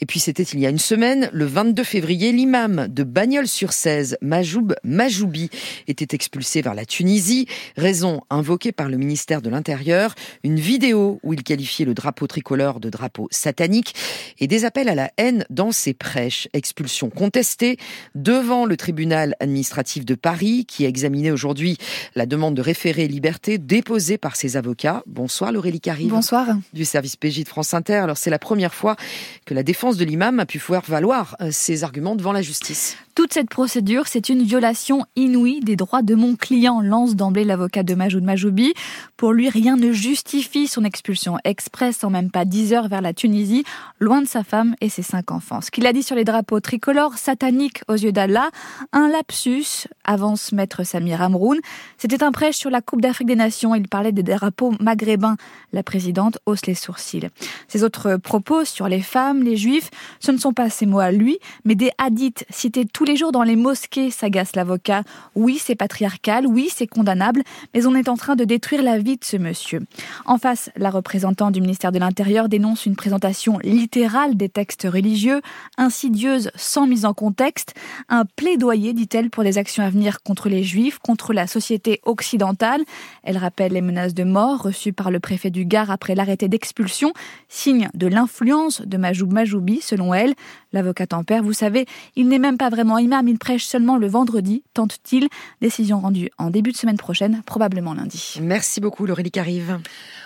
Et 0.00 0.06
puis 0.06 0.20
c'était 0.20 0.44
il 0.44 0.60
y 0.60 0.66
a 0.66 0.70
une 0.70 0.78
semaine, 0.78 1.28
le 1.32 1.44
22 1.44 1.82
février, 1.82 2.32
l'imam 2.32 2.86
de 2.88 3.02
Bagnols-sur-Cèze, 3.02 4.16
Majoub 4.20 4.74
Majoubi, 4.84 5.50
était 5.88 6.14
expulsé 6.14 6.62
vers 6.62 6.74
la 6.74 6.84
Tunisie, 6.84 7.46
raison 7.76 8.20
invoquée 8.30 8.72
par 8.72 8.88
le 8.88 8.96
ministère 8.96 9.42
de 9.42 9.50
l'Intérieur, 9.50 10.14
une 10.44 10.60
vidéo 10.60 11.18
où 11.22 11.32
il 11.32 11.42
qualifiait 11.42 11.84
le 11.84 11.94
drapeau 11.94 12.26
tricolore 12.26 12.80
de 12.80 12.90
drapeau 12.90 13.28
satanique 13.30 13.94
et 14.38 14.46
des 14.46 14.64
appels 14.64 14.88
à 14.88 14.94
la 14.94 15.10
haine 15.16 15.44
dans 15.50 15.72
ses 15.72 15.94
prêches. 15.94 16.48
Expulsion 16.52 17.10
contestée 17.10 17.76
devant 18.14 18.66
le 18.66 18.76
tribunal 18.76 19.34
administratif 19.40 20.04
de 20.04 20.14
Paris 20.14 20.64
qui 20.66 20.84
a 20.84 20.88
examiné 20.88 21.30
aujourd'hui 21.30 21.76
la 22.14 22.26
demande 22.26 22.54
de 22.54 22.62
référé 22.62 23.08
liberté 23.08 23.58
déposée 23.58 24.18
par 24.18 24.36
ses 24.36 24.56
avocats. 24.56 25.02
Bonsoir 25.06 25.52
Laurélie 25.52 25.80
Carrive. 25.80 26.10
Bonsoir. 26.10 26.46
Du 26.72 26.84
service 26.84 27.16
PJ 27.16 27.44
de 27.44 27.48
France 27.48 27.74
Inter. 27.74 27.94
Alors 27.94 28.16
c'est 28.16 28.30
la 28.30 28.38
première 28.38 28.74
fois 28.74 28.96
que 29.44 29.54
la 29.54 29.62
défense 29.62 29.87
de 29.96 30.04
l'imam 30.04 30.38
a 30.40 30.46
pu 30.46 30.58
faire 30.58 30.82
valoir 30.86 31.36
euh, 31.40 31.50
ses 31.50 31.84
arguments 31.84 32.16
devant 32.16 32.32
la 32.32 32.42
justice. 32.42 32.96
Toute 33.18 33.32
cette 33.32 33.50
procédure, 33.50 34.06
c'est 34.06 34.28
une 34.28 34.44
violation 34.44 35.04
inouïe 35.16 35.58
des 35.58 35.74
droits 35.74 36.02
de 36.02 36.14
mon 36.14 36.36
client, 36.36 36.80
lance 36.80 37.16
d'emblée 37.16 37.42
l'avocat 37.42 37.82
de 37.82 37.96
Majoud 37.96 38.22
Majoubi. 38.22 38.74
Pour 39.16 39.32
lui, 39.32 39.48
rien 39.48 39.74
ne 39.74 39.90
justifie 39.90 40.68
son 40.68 40.84
expulsion 40.84 41.36
express 41.42 42.04
en 42.04 42.10
même 42.10 42.30
pas 42.30 42.44
10 42.44 42.74
heures 42.74 42.86
vers 42.86 43.00
la 43.02 43.12
Tunisie, 43.12 43.64
loin 43.98 44.22
de 44.22 44.28
sa 44.28 44.44
femme 44.44 44.76
et 44.80 44.88
ses 44.88 45.02
cinq 45.02 45.32
enfants. 45.32 45.60
Ce 45.60 45.72
qu'il 45.72 45.84
a 45.88 45.92
dit 45.92 46.04
sur 46.04 46.14
les 46.14 46.22
drapeaux 46.22 46.60
tricolores 46.60 47.18
sataniques 47.18 47.82
aux 47.88 47.94
yeux 47.96 48.12
d'Allah, 48.12 48.50
un 48.92 49.08
lapsus, 49.08 49.88
avance 50.04 50.52
maître 50.52 50.84
Samir 50.84 51.20
Amroun. 51.20 51.58
C'était 51.96 52.22
un 52.22 52.30
prêche 52.30 52.54
sur 52.54 52.70
la 52.70 52.82
Coupe 52.82 53.00
d'Afrique 53.00 53.26
des 53.26 53.34
Nations. 53.34 53.74
Il 53.74 53.88
parlait 53.88 54.12
des 54.12 54.22
drapeaux 54.22 54.74
maghrébins. 54.78 55.36
La 55.72 55.82
présidente 55.82 56.38
hausse 56.46 56.66
les 56.66 56.76
sourcils. 56.76 57.30
Ses 57.66 57.82
autres 57.82 58.16
propos 58.16 58.64
sur 58.64 58.86
les 58.86 59.02
femmes, 59.02 59.42
les 59.42 59.56
juifs, 59.56 59.90
ce 60.20 60.30
ne 60.30 60.38
sont 60.38 60.52
pas 60.52 60.70
ses 60.70 60.86
mots 60.86 61.00
à 61.00 61.10
lui, 61.10 61.40
mais 61.64 61.74
des 61.74 61.90
hadiths 61.98 62.44
cités 62.48 62.86
tous 62.86 63.07
les 63.08 63.16
jours 63.16 63.32
dans 63.32 63.42
les 63.42 63.56
mosquées, 63.56 64.10
s'agace 64.10 64.54
l'avocat. 64.54 65.02
Oui, 65.34 65.58
c'est 65.58 65.74
patriarcal, 65.74 66.46
oui, 66.46 66.68
c'est 66.72 66.86
condamnable, 66.86 67.42
mais 67.72 67.86
on 67.86 67.94
est 67.94 68.10
en 68.10 68.18
train 68.18 68.36
de 68.36 68.44
détruire 68.44 68.82
la 68.82 68.98
vie 68.98 69.16
de 69.16 69.24
ce 69.24 69.38
monsieur. 69.38 69.80
En 70.26 70.36
face, 70.36 70.70
la 70.76 70.90
représentante 70.90 71.54
du 71.54 71.62
ministère 71.62 71.90
de 71.90 71.98
l'Intérieur 71.98 72.50
dénonce 72.50 72.84
une 72.84 72.96
présentation 72.96 73.58
littérale 73.64 74.36
des 74.36 74.50
textes 74.50 74.86
religieux, 74.86 75.40
insidieuse 75.78 76.50
sans 76.54 76.86
mise 76.86 77.06
en 77.06 77.14
contexte, 77.14 77.74
un 78.10 78.26
plaidoyer, 78.26 78.92
dit-elle, 78.92 79.30
pour 79.30 79.42
des 79.42 79.56
actions 79.56 79.82
à 79.82 79.88
venir 79.88 80.20
contre 80.22 80.50
les 80.50 80.62
juifs, 80.62 80.98
contre 80.98 81.32
la 81.32 81.46
société 81.46 82.00
occidentale. 82.04 82.82
Elle 83.22 83.38
rappelle 83.38 83.72
les 83.72 83.80
menaces 83.80 84.12
de 84.12 84.24
mort 84.24 84.62
reçues 84.62 84.92
par 84.92 85.10
le 85.10 85.18
préfet 85.18 85.50
du 85.50 85.64
Gard 85.64 85.90
après 85.90 86.14
l'arrêté 86.14 86.46
d'expulsion, 86.48 87.14
signe 87.48 87.88
de 87.94 88.06
l'influence 88.06 88.82
de 88.82 88.98
Majoub 88.98 89.32
Majoubi, 89.32 89.80
selon 89.80 90.12
elle. 90.12 90.34
L'avocat 90.72 91.06
en 91.12 91.24
père, 91.24 91.42
vous 91.42 91.54
savez, 91.54 91.86
il 92.14 92.28
n'est 92.28 92.38
même 92.38 92.58
pas 92.58 92.68
vraiment 92.68 92.98
imam, 92.98 93.26
il 93.26 93.38
prêche 93.38 93.64
seulement 93.64 93.96
le 93.96 94.06
vendredi, 94.06 94.62
tente-t-il? 94.74 95.28
Décision 95.62 96.00
rendue 96.00 96.28
en 96.36 96.50
début 96.50 96.72
de 96.72 96.76
semaine 96.76 96.98
prochaine, 96.98 97.42
probablement 97.46 97.94
lundi. 97.94 98.34
Merci 98.42 98.80
beaucoup, 98.80 99.06
Laurélie 99.06 99.30
Carive. 99.30 99.78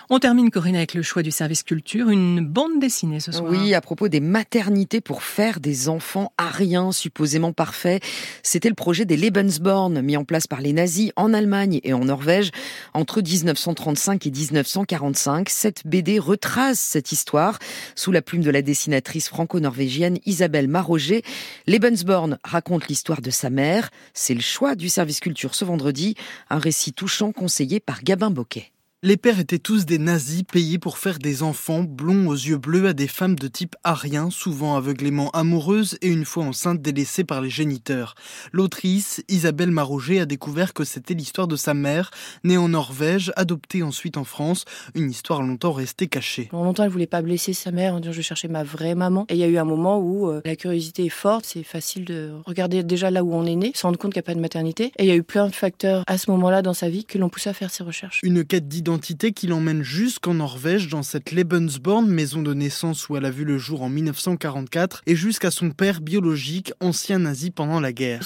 On 0.09 0.19
termine, 0.19 0.51
Corinne, 0.51 0.75
avec 0.75 0.93
le 0.95 1.01
choix 1.01 1.23
du 1.23 1.31
service 1.31 1.63
culture, 1.63 2.09
une 2.09 2.45
bande 2.45 2.79
dessinée 2.79 3.21
ce 3.21 3.31
soir. 3.31 3.49
Oui, 3.49 3.73
à 3.73 3.79
propos 3.79 4.09
des 4.09 4.19
maternités 4.19 4.99
pour 4.99 5.23
faire 5.23 5.61
des 5.61 5.87
enfants 5.87 6.33
ariens 6.37 6.91
supposément 6.91 7.53
parfaits. 7.53 8.03
C'était 8.43 8.67
le 8.67 8.75
projet 8.75 9.05
des 9.05 9.15
Lebensborn, 9.15 10.01
mis 10.01 10.17
en 10.17 10.25
place 10.25 10.45
par 10.45 10.59
les 10.59 10.73
nazis 10.73 11.11
en 11.15 11.33
Allemagne 11.33 11.79
et 11.83 11.93
en 11.93 12.03
Norvège 12.03 12.51
entre 12.93 13.21
1935 13.21 14.27
et 14.27 14.31
1945. 14.31 15.49
Cette 15.49 15.87
BD 15.87 16.19
retrace 16.19 16.79
cette 16.79 17.13
histoire 17.13 17.59
sous 17.95 18.11
la 18.11 18.21
plume 18.21 18.43
de 18.43 18.51
la 18.51 18.61
dessinatrice 18.61 19.29
franco-norvégienne 19.29 20.17
Isabelle 20.33 20.67
Maroger. 20.67 21.21
Lebensborn 21.67 22.39
raconte 22.43 22.87
l'histoire 22.87 23.21
de 23.21 23.29
sa 23.29 23.51
mère. 23.51 23.91
C'est 24.15 24.33
le 24.33 24.41
choix 24.41 24.75
du 24.75 24.89
service 24.89 25.19
culture 25.19 25.53
ce 25.53 25.63
vendredi, 25.63 26.15
un 26.49 26.57
récit 26.57 26.91
touchant 26.91 27.31
conseillé 27.31 27.79
par 27.79 28.03
Gabin 28.03 28.31
Boquet. 28.31 28.72
Les 29.05 29.17
pères 29.17 29.41
étaient 29.41 29.59
tous 29.59 29.85
des 29.85 29.97
nazis 29.97 30.43
payés 30.43 30.79
pour 30.79 30.97
faire 30.97 31.19
des 31.19 31.43
enfants 31.43 31.83
blonds 31.83 32.29
aux 32.29 32.35
yeux 32.35 32.57
bleus 32.57 32.87
à 32.87 32.93
des 32.93 33.09
femmes 33.09 33.35
de 33.35 33.49
type 33.49 33.75
arien, 33.83 34.29
souvent 34.29 34.77
aveuglément 34.77 35.29
amoureuses 35.31 35.97
et 36.01 36.07
une 36.07 36.23
fois 36.23 36.45
enceintes 36.45 36.81
délaissées 36.81 37.25
par 37.25 37.41
les 37.41 37.49
géniteurs. 37.49 38.15
L'autrice, 38.53 39.21
Isabelle 39.27 39.71
Maroger, 39.71 40.21
a 40.21 40.25
découvert 40.25 40.73
que 40.73 40.85
c'était 40.85 41.15
l'histoire 41.15 41.49
de 41.49 41.57
sa 41.57 41.73
mère, 41.73 42.11
née 42.45 42.55
en 42.55 42.69
Norvège, 42.69 43.33
adoptée 43.35 43.83
ensuite 43.83 44.15
en 44.15 44.23
France, 44.23 44.63
une 44.95 45.11
histoire 45.11 45.41
longtemps 45.41 45.73
restée 45.73 46.07
cachée. 46.07 46.47
Pendant 46.49 46.63
longtemps, 46.63 46.83
elle 46.85 46.89
voulait 46.89 47.05
pas 47.05 47.21
blesser 47.21 47.51
sa 47.51 47.71
mère 47.71 47.95
en 47.95 47.99
disant 47.99 48.13
je 48.13 48.21
cherchais 48.21 48.47
ma 48.47 48.63
vraie 48.63 48.95
maman. 48.95 49.25
Et 49.27 49.33
il 49.33 49.39
y 49.39 49.43
a 49.43 49.47
eu 49.47 49.57
un 49.57 49.65
moment 49.65 49.99
où 49.99 50.29
euh, 50.29 50.39
la 50.45 50.55
curiosité 50.55 51.07
est 51.07 51.09
forte, 51.09 51.43
c'est 51.45 51.63
facile 51.63 52.05
de 52.05 52.31
regarder 52.45 52.83
déjà 52.83 53.11
là 53.11 53.25
où 53.25 53.33
on 53.33 53.45
est 53.45 53.57
né, 53.57 53.73
se 53.75 53.85
rendre 53.85 53.99
compte 53.99 54.13
qu'il 54.13 54.21
n'y 54.21 54.25
a 54.27 54.31
pas 54.31 54.35
de 54.35 54.39
maternité. 54.39 54.93
Et 54.97 55.03
il 55.03 55.07
y 55.07 55.11
a 55.11 55.15
eu 55.15 55.23
plein 55.23 55.47
de 55.47 55.53
facteurs 55.53 56.05
à 56.07 56.17
ce 56.17 56.31
moment-là 56.31 56.61
dans 56.61 56.73
sa 56.73 56.87
vie 56.87 57.03
qui 57.03 57.17
l'ont 57.17 57.27
poussé 57.27 57.49
à 57.49 57.53
faire 57.53 57.69
ses 57.69 57.83
recherches. 57.83 58.21
Une 58.23 58.45
quête 58.45 58.69
d'identité 58.69 58.92
qui 58.99 59.47
l'emmène 59.47 59.83
jusqu'en 59.83 60.35
Norvège 60.35 60.87
dans 60.87 61.03
cette 61.03 61.31
Lebensborn, 61.31 62.07
maison 62.07 62.41
de 62.41 62.53
naissance 62.53 63.09
où 63.09 63.17
elle 63.17 63.25
a 63.25 63.31
vu 63.31 63.45
le 63.45 63.57
jour 63.57 63.81
en 63.81 63.89
1944, 63.89 65.01
et 65.05 65.15
jusqu'à 65.15 65.51
son 65.51 65.71
père 65.71 66.01
biologique, 66.01 66.73
ancien 66.79 67.19
nazi 67.19 67.51
pendant 67.51 67.79
la 67.79 67.93
guerre. 67.93 68.23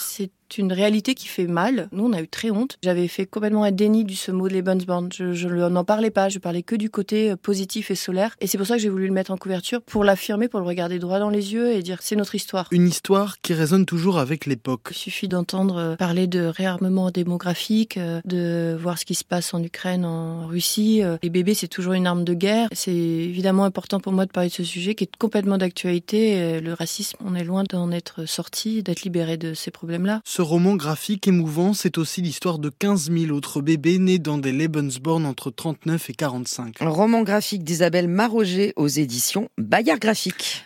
Une 0.57 0.71
réalité 0.71 1.15
qui 1.15 1.27
fait 1.27 1.47
mal. 1.47 1.89
Nous, 1.91 2.05
on 2.05 2.13
a 2.13 2.21
eu 2.21 2.27
très 2.27 2.51
honte. 2.51 2.77
J'avais 2.83 3.07
fait 3.07 3.25
complètement 3.25 3.63
un 3.63 3.71
déni 3.71 4.05
de 4.05 4.13
ce 4.13 4.31
mot 4.31 4.47
de 4.47 4.53
Lebensborn. 4.53 5.09
Je, 5.13 5.33
je 5.33 5.47
n'en 5.47 5.83
parlais 5.83 6.11
pas. 6.11 6.29
Je 6.29 6.39
parlais 6.39 6.63
que 6.63 6.75
du 6.75 6.89
côté 6.89 7.31
euh, 7.31 7.35
positif 7.35 7.91
et 7.91 7.95
solaire. 7.95 8.35
Et 8.39 8.47
c'est 8.47 8.57
pour 8.57 8.67
ça 8.67 8.75
que 8.75 8.81
j'ai 8.81 8.89
voulu 8.89 9.07
le 9.07 9.13
mettre 9.13 9.31
en 9.31 9.37
couverture 9.37 9.81
pour 9.81 10.03
l'affirmer, 10.03 10.47
pour 10.47 10.59
le 10.59 10.65
regarder 10.65 10.99
droit 10.99 11.19
dans 11.19 11.29
les 11.29 11.53
yeux 11.53 11.73
et 11.73 11.81
dire 11.81 11.99
c'est 12.01 12.15
notre 12.15 12.35
histoire. 12.35 12.67
Une 12.71 12.87
histoire 12.87 13.41
qui 13.41 13.53
résonne 13.53 13.85
toujours 13.85 14.19
avec 14.19 14.45
l'époque. 14.45 14.87
Il 14.91 14.95
suffit 14.95 15.27
d'entendre 15.27 15.77
euh, 15.77 15.95
parler 15.95 16.27
de 16.27 16.45
réarmement 16.45 17.11
démographique, 17.11 17.97
euh, 17.97 18.21
de 18.25 18.77
voir 18.79 18.97
ce 18.97 19.05
qui 19.05 19.15
se 19.15 19.23
passe 19.23 19.53
en 19.53 19.63
Ukraine, 19.63 20.05
en 20.05 20.47
Russie. 20.47 21.01
Les 21.23 21.29
bébés, 21.29 21.53
c'est 21.53 21.67
toujours 21.67 21.93
une 21.93 22.07
arme 22.07 22.23
de 22.23 22.33
guerre. 22.33 22.69
C'est 22.71 22.93
évidemment 22.93 23.65
important 23.65 23.99
pour 23.99 24.13
moi 24.13 24.25
de 24.25 24.31
parler 24.31 24.49
de 24.49 24.53
ce 24.53 24.63
sujet 24.63 24.95
qui 24.95 25.05
est 25.05 25.15
complètement 25.17 25.57
d'actualité. 25.57 26.59
Le 26.59 26.73
racisme, 26.73 27.17
on 27.23 27.35
est 27.35 27.43
loin 27.43 27.63
d'en 27.69 27.91
être 27.91 28.25
sorti, 28.25 28.83
d'être 28.83 29.03
libéré 29.03 29.37
de 29.37 29.53
ces 29.53 29.71
problèmes-là. 29.71 30.21
Ce 30.37 30.43
roman 30.43 30.75
graphique 30.75 31.27
émouvant, 31.27 31.73
c'est 31.73 31.97
aussi 31.97 32.21
l'histoire 32.21 32.59
de 32.59 32.69
15 32.69 33.09
000 33.11 33.35
autres 33.35 33.59
bébés 33.59 33.97
nés 33.97 34.19
dans 34.19 34.37
des 34.37 34.51
Lebensborn 34.51 35.25
entre 35.25 35.49
39 35.49 36.11
et 36.11 36.13
45. 36.13 36.79
Un 36.79 36.89
roman 36.89 37.23
graphique 37.23 37.63
d'Isabelle 37.63 38.07
Maroger 38.07 38.71
aux 38.75 38.87
éditions 38.87 39.49
Bayard 39.57 39.97
Graphique. 39.97 40.55